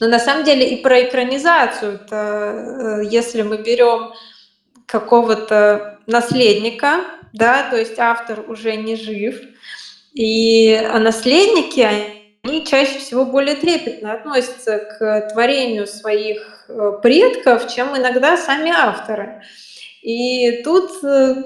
[0.00, 4.12] но на самом деле и про экранизацию, э, если мы берем
[4.86, 9.38] какого-то наследника, да, то есть автор уже не жив,
[10.14, 11.86] и а наследники,
[12.42, 19.42] они чаще всего более трепетно относятся к творению своих э, предков, чем иногда сами авторы.
[20.02, 21.42] И тут э,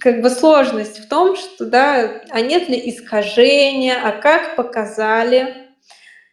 [0.00, 5.68] как бы сложность в том, что да, а нет ли искажения, а как показали,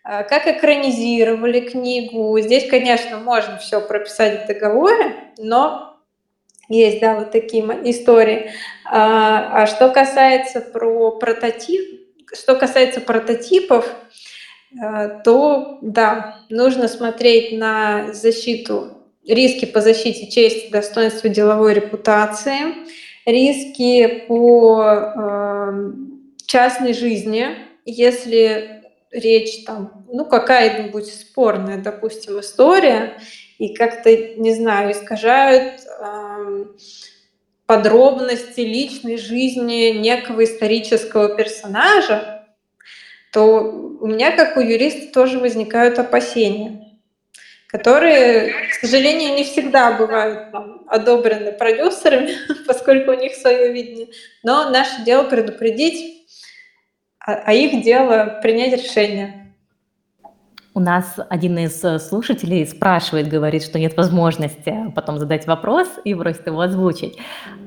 [0.04, 2.38] а как экранизировали книгу.
[2.40, 5.98] Здесь, конечно, можно все прописать в договоре, но
[6.68, 8.52] есть, да, вот такие истории.
[8.86, 12.02] А, а что касается про прототип,
[12.34, 13.90] что касается прототипов,
[14.72, 18.95] э, то да, нужно смотреть на защиту
[19.28, 22.76] риски по защите чести, достоинства деловой репутации,
[23.26, 25.92] риски по э,
[26.46, 27.48] частной жизни,
[27.86, 33.18] если речь там, ну, какая-нибудь спорная, допустим, история,
[33.58, 36.66] и как-то, не знаю, искажают э,
[37.66, 42.46] подробности личной жизни некого исторического персонажа,
[43.32, 46.85] то у меня, как у юриста, тоже возникают опасения
[47.68, 52.32] которые, к сожалению, не всегда бывают там, одобрены продюсерами,
[52.68, 54.08] поскольку у них свое видение.
[54.44, 56.28] Но наше дело предупредить,
[57.20, 59.45] а, а их дело принять решение.
[60.78, 66.14] У нас один из э, слушателей спрашивает, говорит, что нет возможности потом задать вопрос и
[66.14, 67.18] просит его озвучить.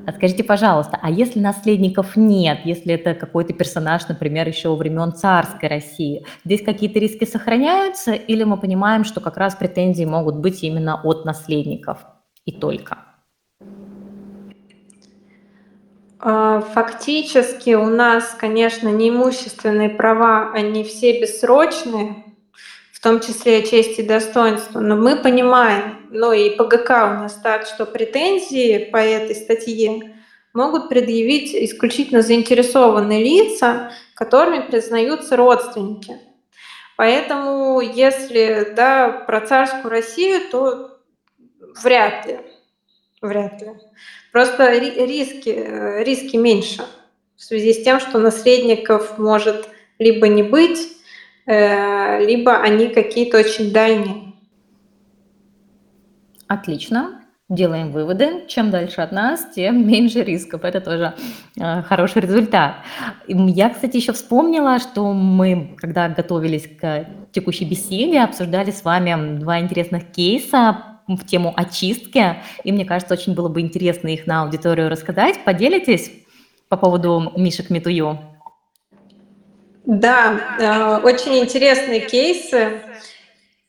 [0.07, 5.15] А скажите, пожалуйста, а если наследников нет, если это какой-то персонаж, например, еще во времен
[5.15, 10.63] царской России, здесь какие-то риски сохраняются или мы понимаем, что как раз претензии могут быть
[10.63, 12.01] именно от наследников
[12.45, 12.99] и только?
[16.21, 22.28] А, фактически у нас, конечно, неимущественные права, они все бессрочные,
[22.99, 24.81] в том числе честь и достоинство.
[24.81, 30.17] Но мы понимаем, ну и по ГК у нас так, что претензии по этой статье
[30.53, 36.19] могут предъявить исключительно заинтересованные лица, которыми признаются родственники.
[36.97, 40.99] Поэтому если да, про царскую Россию, то
[41.85, 42.41] вряд ли.
[43.23, 43.75] Вряд ли.
[44.33, 46.85] Просто риски, э, риски меньше
[47.37, 49.69] в связи с тем, что наследников может
[50.01, 50.98] либо не быть,
[51.49, 54.35] либо они какие-то очень дальние.
[56.47, 57.23] Отлично.
[57.49, 58.47] Делаем выводы.
[58.47, 60.65] Чем дальше от нас, тем меньше рисков.
[60.65, 61.15] Это тоже
[61.59, 62.77] э, хороший результат.
[63.27, 69.61] Я, кстати, еще вспомнила, что мы, когда готовились к текущей беседе, обсуждали с вами два
[69.61, 72.37] интересных кейса в тему очистки.
[72.65, 75.43] И мне кажется, очень было бы интересно их на аудиторию рассказать.
[75.45, 76.11] Поделитесь
[76.69, 78.19] по поводу Мишек Метую?
[79.89, 82.83] Да, э, очень интересные кейсы.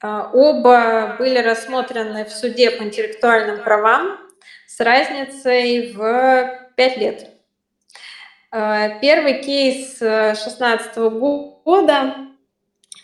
[0.04, 4.18] Э, оба были рассмотрены в суде по интеллектуальным правам
[4.68, 7.30] с разницей в 5 лет.
[8.52, 12.16] Э, первый кейс 2016 года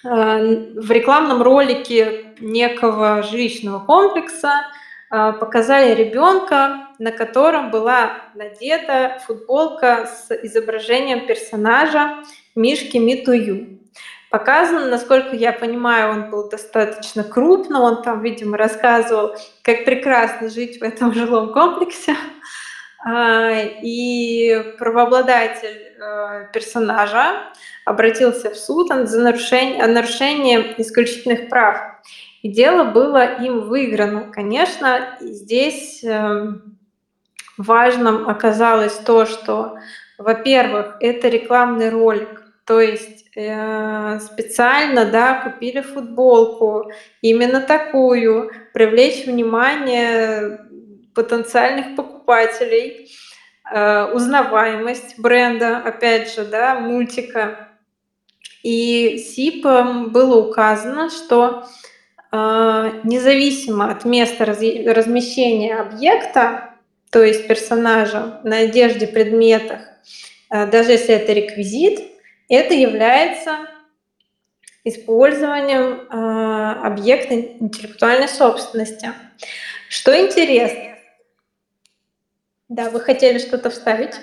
[0.03, 4.67] в рекламном ролике некого жилищного комплекса
[5.09, 12.23] показали ребенка, на котором была надета футболка с изображением персонажа
[12.55, 13.79] Мишки Митую.
[14.31, 20.79] Показано, насколько я понимаю, он был достаточно крупным, он там, видимо, рассказывал, как прекрасно жить
[20.79, 22.15] в этом жилом комплексе.
[23.07, 27.53] А, и правообладатель э, персонажа
[27.85, 31.77] обратился в суд за нарушение, нарушение исключительных прав.
[32.41, 34.31] И дело было им выиграно.
[34.31, 36.77] Конечно, здесь эм,
[37.57, 39.77] важным оказалось то, что
[40.17, 46.91] Во-первых, это рекламный ролик, то есть э, специально, да, купили футболку,
[47.21, 50.61] именно такую, привлечь внимание
[51.13, 53.11] потенциальных покупателей,
[53.71, 57.69] э, узнаваемость бренда, опять же, да, мультика.
[58.63, 61.65] И СИПом было указано, что
[62.31, 66.71] э, независимо от места размещения объекта,
[67.11, 69.81] то есть персонажа на одежде, предметах,
[70.49, 72.14] э, даже если это реквизит,
[72.49, 73.67] это является
[74.83, 79.09] использованием э, объекта интеллектуальной собственности.
[79.89, 80.95] Что интересно?
[82.69, 84.15] Да, вы хотели что-то вставить?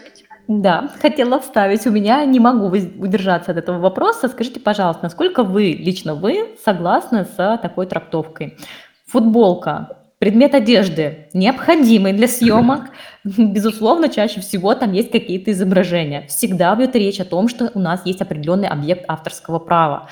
[0.48, 1.86] Да, хотела вставить.
[1.86, 4.28] У меня не могу удержаться от этого вопроса.
[4.28, 8.58] Скажите, пожалуйста, насколько вы, лично вы, согласны с такой трактовкой?
[9.06, 12.82] Футболка предмет одежды, необходимый для съемок.
[13.24, 16.28] Безусловно, чаще всего там есть какие-то изображения.
[16.28, 20.08] Всегда будет речь о том, что у нас есть определенный объект авторского права.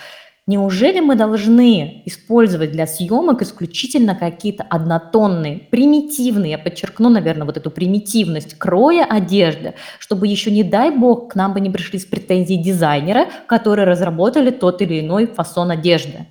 [0.49, 7.71] Неужели мы должны использовать для съемок исключительно какие-то однотонные, примитивные, я подчеркну, наверное, вот эту
[7.71, 12.61] примитивность кроя одежды, чтобы еще, не дай бог, к нам бы не пришли с претензией
[12.61, 16.27] дизайнера, которые разработали тот или иной фасон одежды?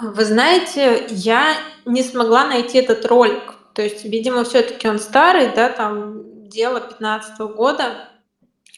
[0.00, 3.54] Вы знаете, я не смогла найти этот ролик.
[3.74, 8.08] То есть, видимо, все-таки он старый, да, там дело 15 года.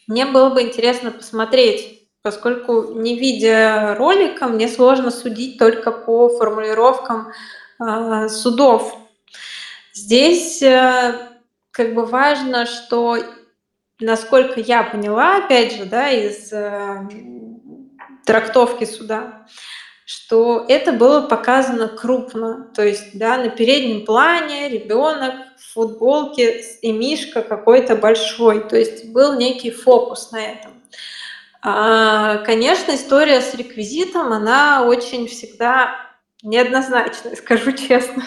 [0.06, 7.32] Мне было бы интересно посмотреть, поскольку не видя ролика, мне сложно судить только по формулировкам
[7.78, 8.96] э, судов.
[9.92, 11.14] Здесь э,
[11.70, 13.18] как бы важно, что,
[14.00, 17.08] насколько я поняла, опять же, да, из э,
[18.24, 19.46] трактовки суда,
[20.10, 22.68] что это было показано крупно.
[22.74, 28.68] То есть, да, на переднем плане ребенок в футболке и Мишка какой-то большой.
[28.68, 30.82] То есть был некий фокус на этом.
[31.62, 35.94] А, конечно, история с реквизитом, она очень всегда
[36.42, 38.24] неоднозначная, скажу честно.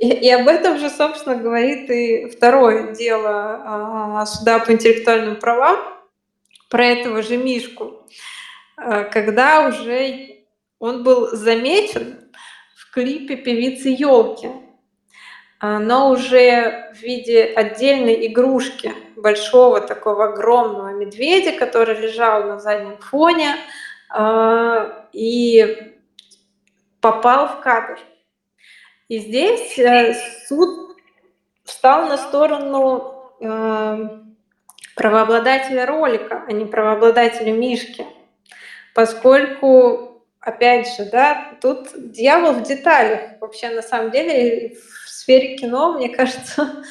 [0.00, 5.78] И, и об этом же, собственно, говорит и второе дело а, суда по интеллектуальным правам
[6.68, 8.04] про этого же Мишку,
[8.76, 10.37] а, когда уже
[10.78, 12.30] он был замечен
[12.76, 14.50] в клипе певицы Елки,
[15.60, 23.56] но уже в виде отдельной игрушки большого такого огромного медведя, который лежал на заднем фоне
[24.10, 25.94] а, и
[27.00, 27.98] попал в кадр.
[29.08, 30.14] И здесь э,
[30.46, 30.96] суд
[31.64, 34.08] встал на сторону э,
[34.94, 38.06] правообладателя ролика, а не правообладателя Мишки,
[38.94, 40.07] поскольку
[40.40, 43.40] опять же, да, тут дьявол в деталях.
[43.40, 46.84] Вообще, на самом деле, в сфере кино, мне кажется,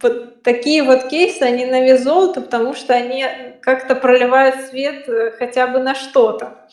[0.00, 3.24] вот такие вот кейсы, они на вес золота, потому что они
[3.62, 6.68] как-то проливают свет э, хотя бы на что-то.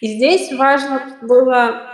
[0.00, 1.84] И здесь важно было...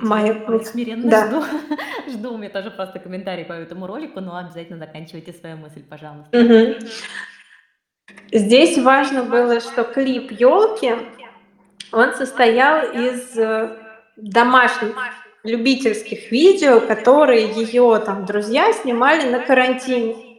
[0.00, 0.34] Моя...
[0.64, 1.26] Смиренно да.
[1.26, 1.44] жду.
[2.10, 6.38] жду, у меня тоже просто комментарий по этому ролику, но обязательно заканчивайте свою мысль, пожалуйста.
[6.38, 6.86] Угу.
[8.32, 10.94] Здесь важно было, что клип елки,
[11.92, 13.76] он состоял из э,
[14.16, 14.94] домашних
[15.42, 20.38] любительских видео, которые ее там друзья снимали на карантине.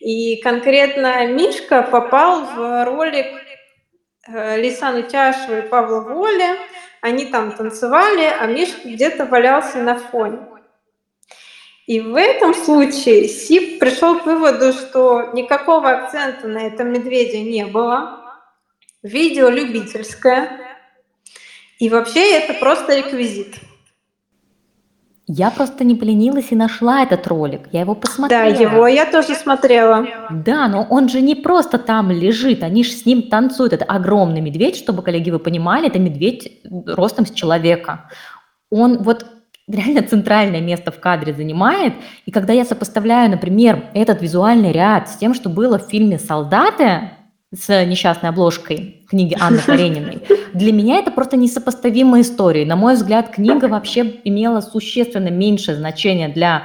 [0.00, 3.26] И конкретно Мишка попал в ролик
[4.28, 6.56] э, Лисану Тяшева и Павла Воли.
[7.00, 10.38] Они там танцевали, а Мишка где-то валялся на фоне.
[11.88, 17.64] И в этом случае СИП пришел к выводу, что никакого акцента на этом медведе не
[17.64, 18.20] было.
[19.02, 20.50] Видео любительское.
[21.78, 23.54] И вообще это просто реквизит.
[25.26, 27.70] Я просто не поленилась и нашла этот ролик.
[27.72, 28.52] Я его посмотрела.
[28.52, 30.06] Да, его я тоже смотрела.
[30.30, 33.72] Да, но он же не просто там лежит, они же с ним танцуют.
[33.72, 38.10] Это огромный медведь, чтобы, коллеги, вы понимали, это медведь ростом с человека.
[38.68, 39.24] Он вот
[39.68, 41.94] реально центральное место в кадре занимает.
[42.26, 47.10] И когда я сопоставляю, например, этот визуальный ряд с тем, что было в фильме «Солдаты»,
[47.50, 50.22] с несчастной обложкой книги Анны Карениной.
[50.52, 52.64] Для меня это просто несопоставимые истории.
[52.64, 56.64] На мой взгляд, книга вообще имела существенно меньшее значение для,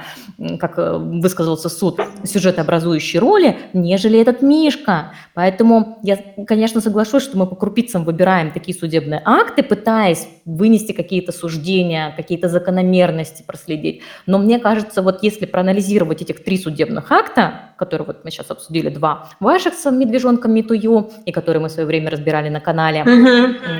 [0.58, 5.12] как э, высказался суд, сюжетообразующей роли, нежели этот Мишка.
[5.34, 11.32] Поэтому я, конечно, соглашусь, что мы по крупицам выбираем такие судебные акты, пытаясь вынести какие-то
[11.32, 14.02] суждения, какие-то закономерности проследить.
[14.26, 18.88] Но мне кажется, вот если проанализировать этих три судебных акта, которые вот мы сейчас обсудили,
[18.88, 23.04] два, ваших с медвежонком Митую, и которые мы в свое время разбирали, разбирали на канале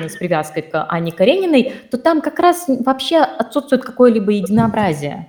[0.07, 5.27] с привязкой к Анне Карениной, то там как раз вообще отсутствует какое-либо единообразие.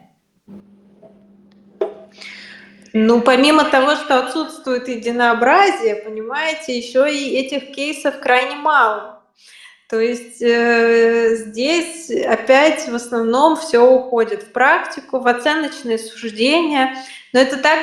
[2.92, 9.22] Ну, помимо того, что отсутствует единообразие, понимаете, еще и этих кейсов крайне мало.
[9.90, 16.96] То есть э, здесь опять в основном все уходит в практику, в оценочные суждения.
[17.32, 17.78] Но это так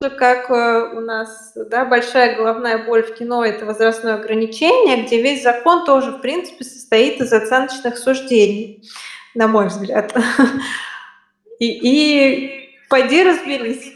[0.00, 5.42] как э, у нас да, большая головная боль в кино– это возрастное ограничение, где весь
[5.42, 8.82] закон тоже, в принципе, состоит из оценочных суждений,
[9.34, 10.14] на мой взгляд.
[11.58, 13.95] И, и пойди разберись.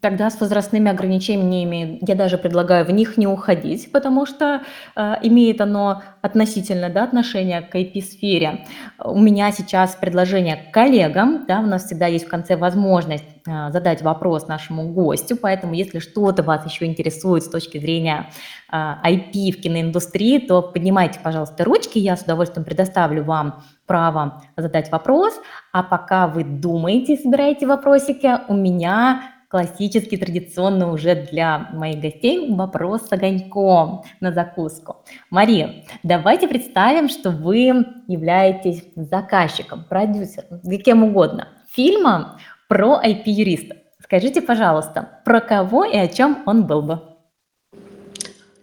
[0.00, 4.62] Тогда с возрастными ограничениями я даже предлагаю в них не уходить, потому что
[4.94, 8.64] э, имеет оно относительно да, отношение к IP-сфере.
[9.02, 13.72] У меня сейчас предложение к коллегам, да, у нас всегда есть в конце возможность э,
[13.72, 18.30] задать вопрос нашему гостю, поэтому если что-то вас еще интересует с точки зрения
[18.70, 24.92] э, IP в киноиндустрии, то поднимайте, пожалуйста, ручки, я с удовольствием предоставлю вам право задать
[24.92, 25.34] вопрос,
[25.72, 33.08] а пока вы думаете, собираете вопросики, у меня классический, традиционно уже для моих гостей вопрос
[33.08, 35.04] с огоньком на закуску.
[35.30, 42.38] Мария, давайте представим, что вы являетесь заказчиком, продюсером, кем угодно, фильма
[42.68, 43.76] про IP-юриста.
[44.02, 47.00] Скажите, пожалуйста, про кого и о чем он был бы?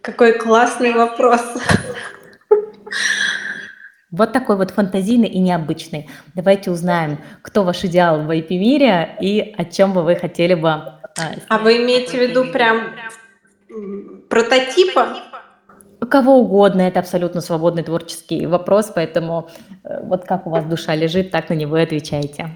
[0.01, 1.41] Какой классный вопрос.
[4.12, 6.10] Вот такой вот фантазийный и необычный.
[6.36, 10.70] Давайте узнаем, кто ваш идеал в IP-мире и о чем бы вы хотели бы...
[10.70, 11.01] А,
[11.49, 12.93] а вы имеете в виду прям
[14.30, 15.18] прототипа?
[16.10, 19.49] Кого угодно, это абсолютно свободный творческий вопрос, поэтому
[19.84, 22.49] э, вот как у вас душа лежит, так на него и отвечайте.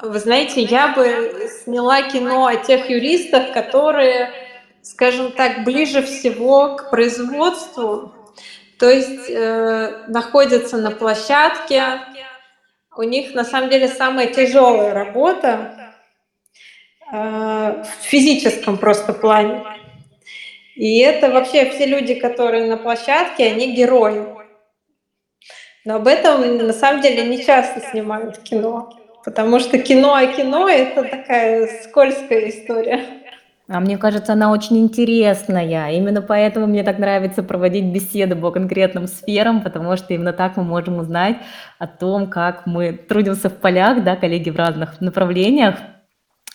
[0.00, 4.30] Вы знаете, я бы сняла кино о тех юристах, которые,
[4.80, 8.14] скажем так, ближе всего к производству,
[8.78, 12.00] то есть э, находятся на площадке,
[12.96, 15.94] у них на самом деле самая тяжелая работа
[17.12, 17.16] э,
[17.82, 19.64] в физическом просто плане.
[20.74, 24.24] И это вообще все люди, которые на площадке, они герои.
[25.84, 28.92] Но об этом на самом деле не часто снимают кино,
[29.24, 33.17] потому что кино о кино это такая скользкая история.
[33.70, 35.92] А мне кажется, она очень интересная.
[35.92, 40.64] Именно поэтому мне так нравится проводить беседы по конкретным сферам, потому что именно так мы
[40.64, 41.36] можем узнать
[41.78, 45.76] о том, как мы трудимся в полях, да, коллеги в разных направлениях.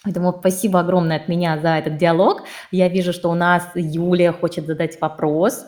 [0.04, 2.46] Поэтому спасибо огромное от меня за этот диалог.
[2.72, 5.68] Я вижу, что у нас Юлия хочет задать вопрос.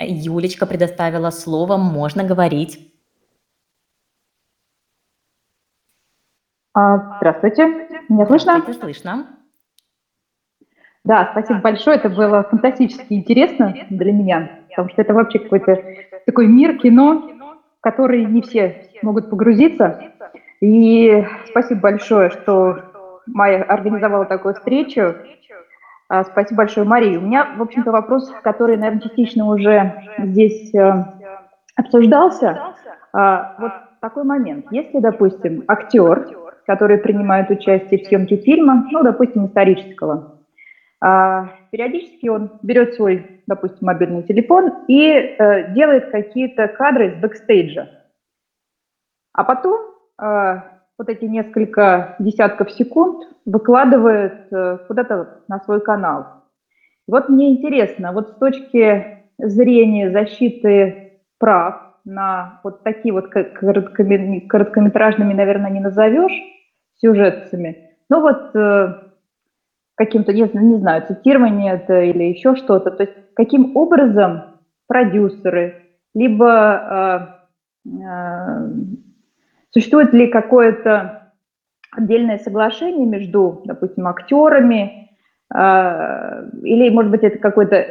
[0.00, 2.92] Юлечка предоставила слово, можно говорить.
[6.72, 7.68] А, здравствуйте,
[8.08, 8.58] меня слышно?
[8.58, 9.43] Это слышно.
[11.04, 11.96] Да, спасибо большое.
[11.96, 15.82] Это было фантастически интересно для меня, потому что это вообще какой-то
[16.24, 17.30] такой мир кино,
[17.78, 20.12] в который не все могут погрузиться.
[20.60, 22.78] И спасибо большое, что
[23.26, 25.14] Майя организовала такую встречу.
[26.08, 27.18] А, спасибо большое, Мария.
[27.18, 31.04] У меня, в общем-то, вопрос, который, наверное, частично уже здесь э,
[31.76, 32.74] обсуждался.
[33.12, 34.66] А, вот такой момент.
[34.70, 36.28] Если, допустим, актер,
[36.66, 40.33] который принимает участие в съемке фильма, ну, допустим, исторического,
[41.70, 47.90] периодически он берет свой, допустим, мобильный телефон и э, делает какие-то кадры из бэкстейджа.
[49.34, 49.80] А потом
[50.18, 50.60] э,
[50.96, 56.44] вот эти несколько десятков секунд выкладывает э, куда-то на свой канал.
[57.06, 65.70] Вот мне интересно, вот с точки зрения защиты прав на вот такие вот короткометражными, наверное,
[65.70, 66.32] не назовешь
[66.96, 68.52] сюжетами, но вот
[69.94, 72.90] каким-то, не, не знаю, цитирование это или еще что-то.
[72.90, 75.82] То есть каким образом продюсеры,
[76.14, 77.36] либо
[77.86, 78.70] э, э,
[79.70, 81.32] существует ли какое-то
[81.90, 85.10] отдельное соглашение между, допустим, актерами,
[85.54, 87.86] э, или, может быть, это какой-то,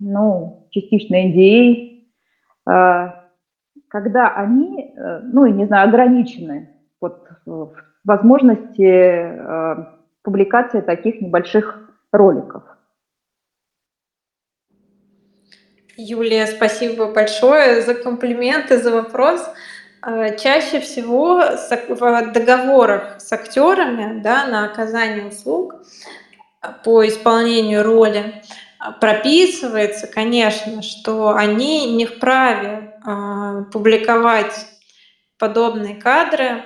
[0.00, 2.02] ну, частично NDA,
[2.68, 3.10] э,
[3.88, 6.70] когда они, э, ну, не знаю, ограничены
[7.00, 7.74] вот, в
[8.04, 9.84] возможности э,
[10.22, 11.78] публикации таких небольших
[12.12, 12.62] роликов.
[15.96, 19.46] Юлия, спасибо большое за комплименты, за вопрос.
[20.00, 21.42] А, чаще всего
[21.88, 25.74] в договорах с актерами да, на оказание услуг
[26.84, 28.42] по исполнению роли
[29.00, 34.66] прописывается, конечно, что они не вправе а, публиковать
[35.38, 36.62] подобные кадры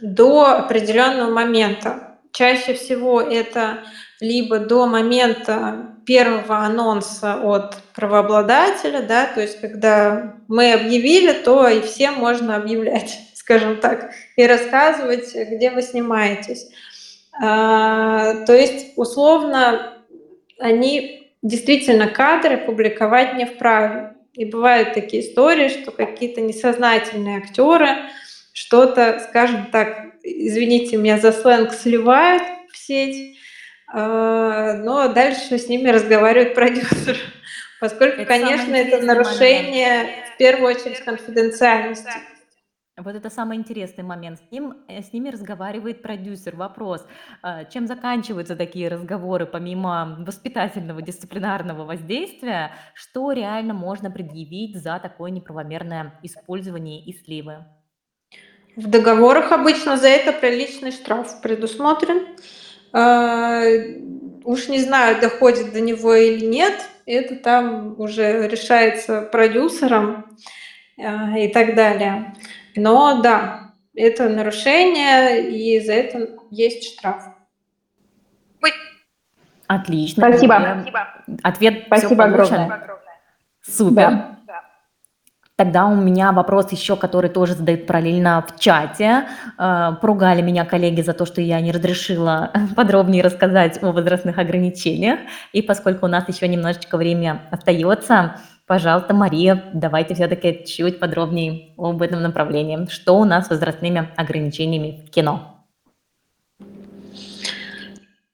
[0.00, 2.03] до определенного момента.
[2.34, 3.84] Чаще всего это
[4.20, 11.80] либо до момента первого анонса от правообладателя, да, то есть когда мы объявили, то и
[11.80, 16.68] всем можно объявлять, скажем так, и рассказывать, где вы снимаетесь.
[17.40, 19.92] А, то есть, условно,
[20.58, 24.14] они действительно кадры публиковать не вправе.
[24.32, 27.90] И бывают такие истории, что какие-то несознательные актеры
[28.52, 33.38] что-то, скажем так, извините меня за сленг, сливают в сеть,
[33.92, 37.16] а, но дальше с ними разговаривает продюсер.
[37.80, 40.28] Поскольку, это конечно, это нарушение момент.
[40.34, 42.10] в первую очередь конфиденциальности.
[42.96, 44.38] Вот это самый интересный момент.
[44.38, 46.54] С, ним, э, с ними разговаривает продюсер.
[46.54, 47.04] Вопрос,
[47.42, 55.32] а, чем заканчиваются такие разговоры, помимо воспитательного, дисциплинарного воздействия, что реально можно предъявить за такое
[55.32, 57.66] неправомерное использование и сливы?
[58.76, 62.26] В договорах обычно за это приличный штраф предусмотрен.
[62.92, 63.62] А,
[64.44, 66.74] уж не знаю, доходит до него или нет,
[67.06, 70.36] это там уже решается продюсером
[70.98, 72.34] а, и так далее.
[72.74, 77.24] Но да, это нарушение, и за это есть штраф.
[79.66, 80.28] Отлично.
[80.28, 80.84] Спасибо.
[81.42, 83.00] Ответ Спасибо огромное.
[83.62, 83.94] Супер.
[83.94, 84.33] Да.
[85.56, 89.26] Тогда у меня вопрос еще, который тоже задают параллельно в чате.
[89.56, 95.20] Э, поругали меня коллеги за то, что я не разрешила подробнее рассказать о возрастных ограничениях.
[95.52, 102.02] И поскольку у нас еще немножечко времени остается, пожалуйста, Мария, давайте все-таки чуть подробнее об
[102.02, 102.88] этом направлении.
[102.90, 105.53] Что у нас с возрастными ограничениями в кино?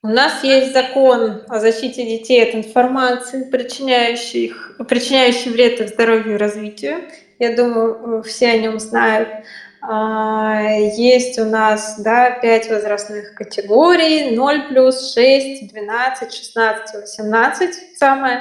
[0.02, 4.54] У нас есть закон о защите детей от информации, причиняющей,
[4.88, 7.02] причиняющей вред их здоровью и развитию.
[7.38, 9.28] Я думаю, все о нем знают.
[9.82, 10.62] А,
[10.96, 18.40] есть у нас да, 5 возрастных категорий, 0 плюс, 6, 12, 16, 18, самое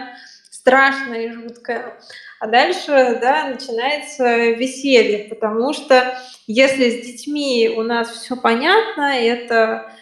[0.49, 1.93] страшное и жуткое.
[2.39, 9.91] А дальше да, начинается веселье, потому что если с детьми у нас все понятно, это
[9.91, 9.98] Э,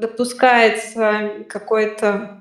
[0.00, 2.38] допускается какое-то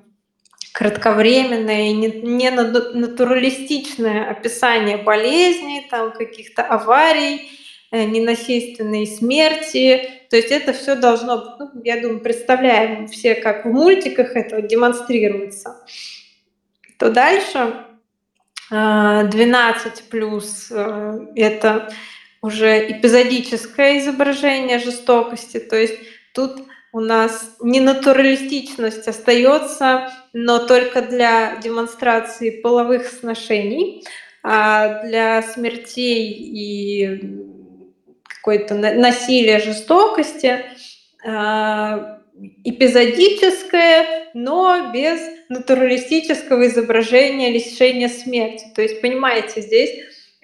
[0.77, 7.49] кратковременное и не натуралистичное описание болезней, там каких-то аварий,
[7.89, 10.07] э, ненасильственной смерти.
[10.29, 15.83] То есть это все должно ну, я думаю, представляем все, как в мультиках это демонстрируется.
[16.99, 17.73] То дальше
[18.69, 20.71] 12 э, плюс
[21.35, 21.89] это
[22.43, 25.97] уже эпизодическое изображение жестокости, то есть
[26.37, 34.03] Тут у нас ненатуралистичность остается, но только для демонстрации половых сношений,
[34.43, 37.41] а для смертей и
[38.23, 40.61] какой-то насилия, жестокости
[41.25, 42.19] а,
[42.63, 45.19] эпизодическое, но без
[45.49, 48.65] натуралистического изображения лишения смерти.
[48.75, 49.89] То есть, понимаете, здесь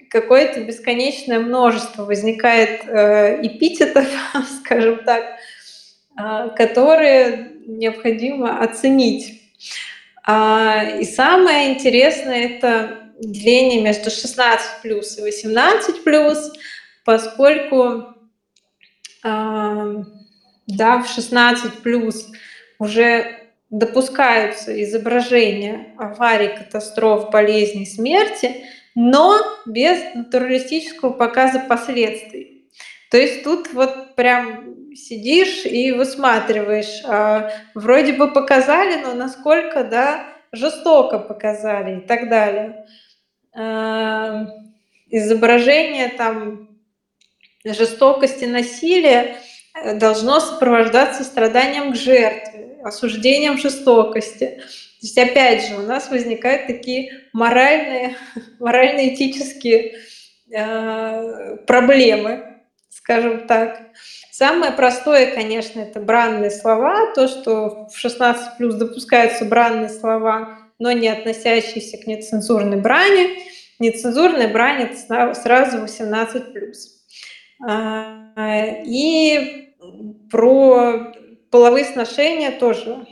[0.09, 4.07] какое-то бесконечное множество возникает э, эпитетов,
[4.63, 5.23] скажем так,
[6.15, 9.41] которые необходимо оценить.
[10.25, 16.51] А, и самое интересное— это деление между 16 плюс и 18 плюс,
[17.03, 18.05] поскольку
[19.23, 20.03] а,
[20.67, 22.27] да, в 16 плюс
[22.79, 23.39] уже
[23.69, 32.69] допускаются изображения аварий, катастроф, болезней, смерти, но без натуралистического показа последствий.
[33.09, 37.03] То есть тут вот прям сидишь и высматриваешь.
[37.05, 42.85] А, вроде бы показали, но насколько, да, жестоко показали и так далее.
[43.53, 44.47] А,
[45.09, 46.69] изображение там
[47.63, 49.37] жестокости, насилия
[49.75, 54.57] э, должно сопровождаться страданием к жертве, осуждением жестокости.
[54.57, 58.17] То есть, опять же, у нас возникают такие моральные,
[58.59, 59.95] морально-этические
[60.51, 62.57] э, проблемы,
[62.89, 63.81] скажем так.
[64.35, 70.91] Самое простое, конечно, это бранные слова, то, что в 16 плюс допускаются бранные слова, но
[70.91, 73.43] не относящиеся к нецензурной брани.
[73.77, 77.03] Нецензурная брань это сразу 18 плюс.
[77.63, 79.75] А, и
[80.31, 81.13] про
[81.51, 83.05] половые сношения тоже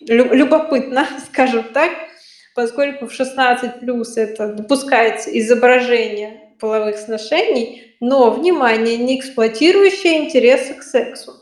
[0.00, 1.90] любопытно, скажем так,
[2.54, 10.82] поскольку в 16 плюс это допускается изображение половых сношений, но, внимание, не эксплуатирующие интересы к
[10.82, 11.32] сексу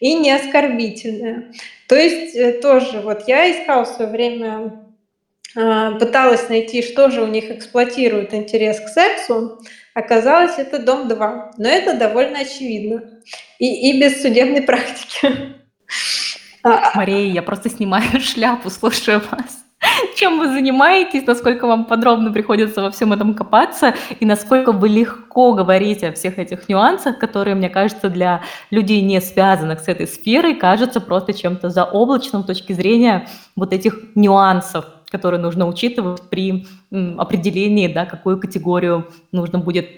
[0.00, 1.52] и не оскорбительные.
[1.88, 4.86] То есть э, тоже вот я искала в свое время,
[5.56, 9.58] а, пыталась найти, что же у них эксплуатирует интерес к сексу,
[9.94, 11.52] оказалось, это дом 2.
[11.56, 13.02] Но это довольно очевидно.
[13.58, 15.54] И, и без судебной практики.
[16.94, 19.65] Мария, я просто снимаю шляпу, слушаю вас.
[20.16, 25.52] Чем вы занимаетесь, насколько вам подробно приходится во всем этом копаться, и насколько вы легко
[25.52, 30.54] говорите о всех этих нюансах, которые, мне кажется, для людей, не связанных с этой сферой,
[30.54, 37.88] кажутся просто чем-то заоблачным с точки зрения вот этих нюансов, которые нужно учитывать при определении,
[37.88, 39.88] да, какую категорию нужно будет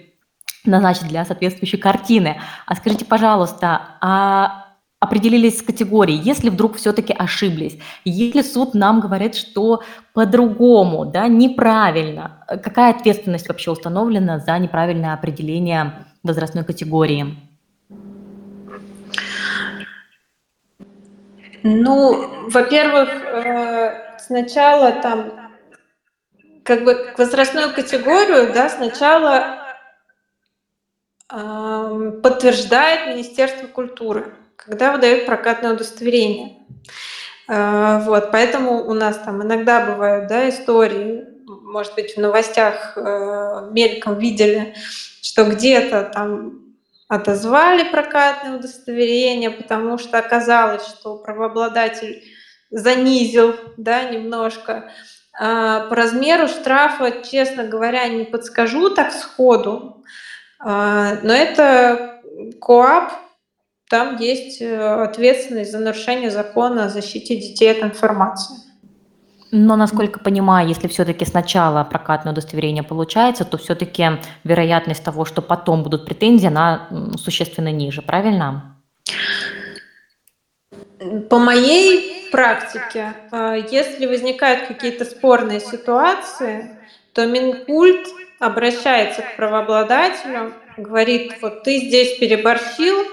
[0.65, 2.39] назначить для соответствующей картины.
[2.65, 4.68] А скажите, пожалуйста, а
[4.99, 9.81] определились с категорией, если вдруг все-таки ошиблись, если суд нам говорит, что
[10.13, 17.37] по-другому, да, неправильно, какая ответственность вообще установлена за неправильное определение возрастной категории?
[21.63, 25.31] Ну, во-первых, э, сначала там
[26.63, 29.57] как бы возрастную категорию, да, сначала
[31.27, 34.33] подтверждает Министерство культуры,
[34.69, 36.57] когда выдают прокатное удостоверение.
[37.47, 43.69] А, вот, поэтому у нас там иногда бывают да, истории, может быть, в новостях э,
[43.71, 44.75] мельком видели,
[45.21, 46.75] что где-то там
[47.07, 52.23] отозвали прокатное удостоверение, потому что оказалось, что правообладатель
[52.69, 54.91] занизил да, немножко.
[55.39, 60.03] А по размеру штрафа, честно говоря, не подскажу так сходу,
[60.59, 62.21] а, но это
[62.61, 63.11] КОАП,
[63.89, 68.55] там есть э, ответственность за нарушение закона о защите детей от информации.
[69.51, 74.05] Но, насколько понимаю, если все-таки сначала прокатное удостоверение получается, то все-таки
[74.43, 76.87] вероятность того, что потом будут претензии, она
[77.17, 78.75] существенно ниже, правильно?
[81.31, 86.77] По моей практике, а, если возникают какие-то спорные ситуации,
[87.13, 88.05] то Минкульт
[88.37, 93.03] обращается к правообладателю, говорит, вот ты здесь переборщил,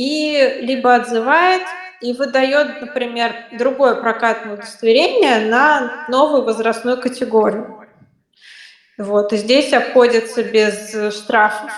[0.00, 1.60] и либо отзывает,
[2.00, 7.86] и выдает, например, другое прокатное удостоверение на новую возрастную категорию.
[8.96, 11.70] Вот, и здесь обходится без штрафов.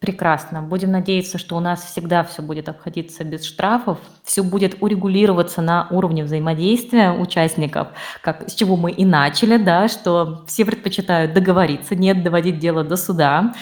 [0.00, 0.62] Прекрасно.
[0.62, 5.88] Будем надеяться, что у нас всегда все будет обходиться без штрафов, все будет урегулироваться на
[5.90, 7.88] уровне взаимодействия участников,
[8.22, 12.96] как с чего мы и начали, да, что все предпочитают договориться, нет доводить дело до
[12.96, 13.54] суда.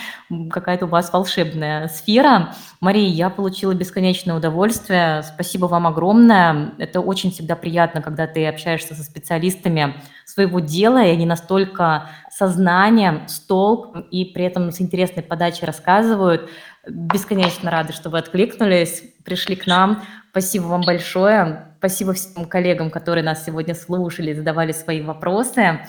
[0.50, 2.54] Какая-то у вас волшебная сфера.
[2.80, 5.22] Мария, я получила бесконечное удовольствие.
[5.22, 6.72] Спасибо вам огромное.
[6.76, 9.94] Это очень всегда приятно, когда ты общаешься со специалистами
[10.26, 16.50] своего дела, и они настолько сознанием, с толком и при этом с интересной подачей рассказывают.
[16.86, 20.02] Бесконечно рады, что вы откликнулись, пришли к нам.
[20.32, 21.72] Спасибо вам большое.
[21.78, 25.80] Спасибо всем коллегам, которые нас сегодня слушали, задавали свои вопросы.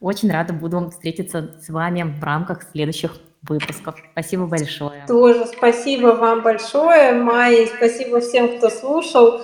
[0.00, 3.94] Очень рада буду встретиться с вами в рамках следующих выпусков.
[4.12, 5.04] Спасибо большое.
[5.06, 9.40] Тоже спасибо вам большое, Майя, спасибо всем, кто слушал.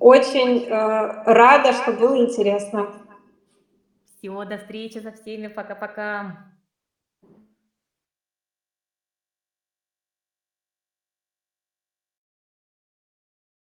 [0.00, 2.88] Очень э, рада, что было интересно.
[4.18, 5.48] Всего, до встречи со всеми.
[5.48, 6.55] Пока-пока.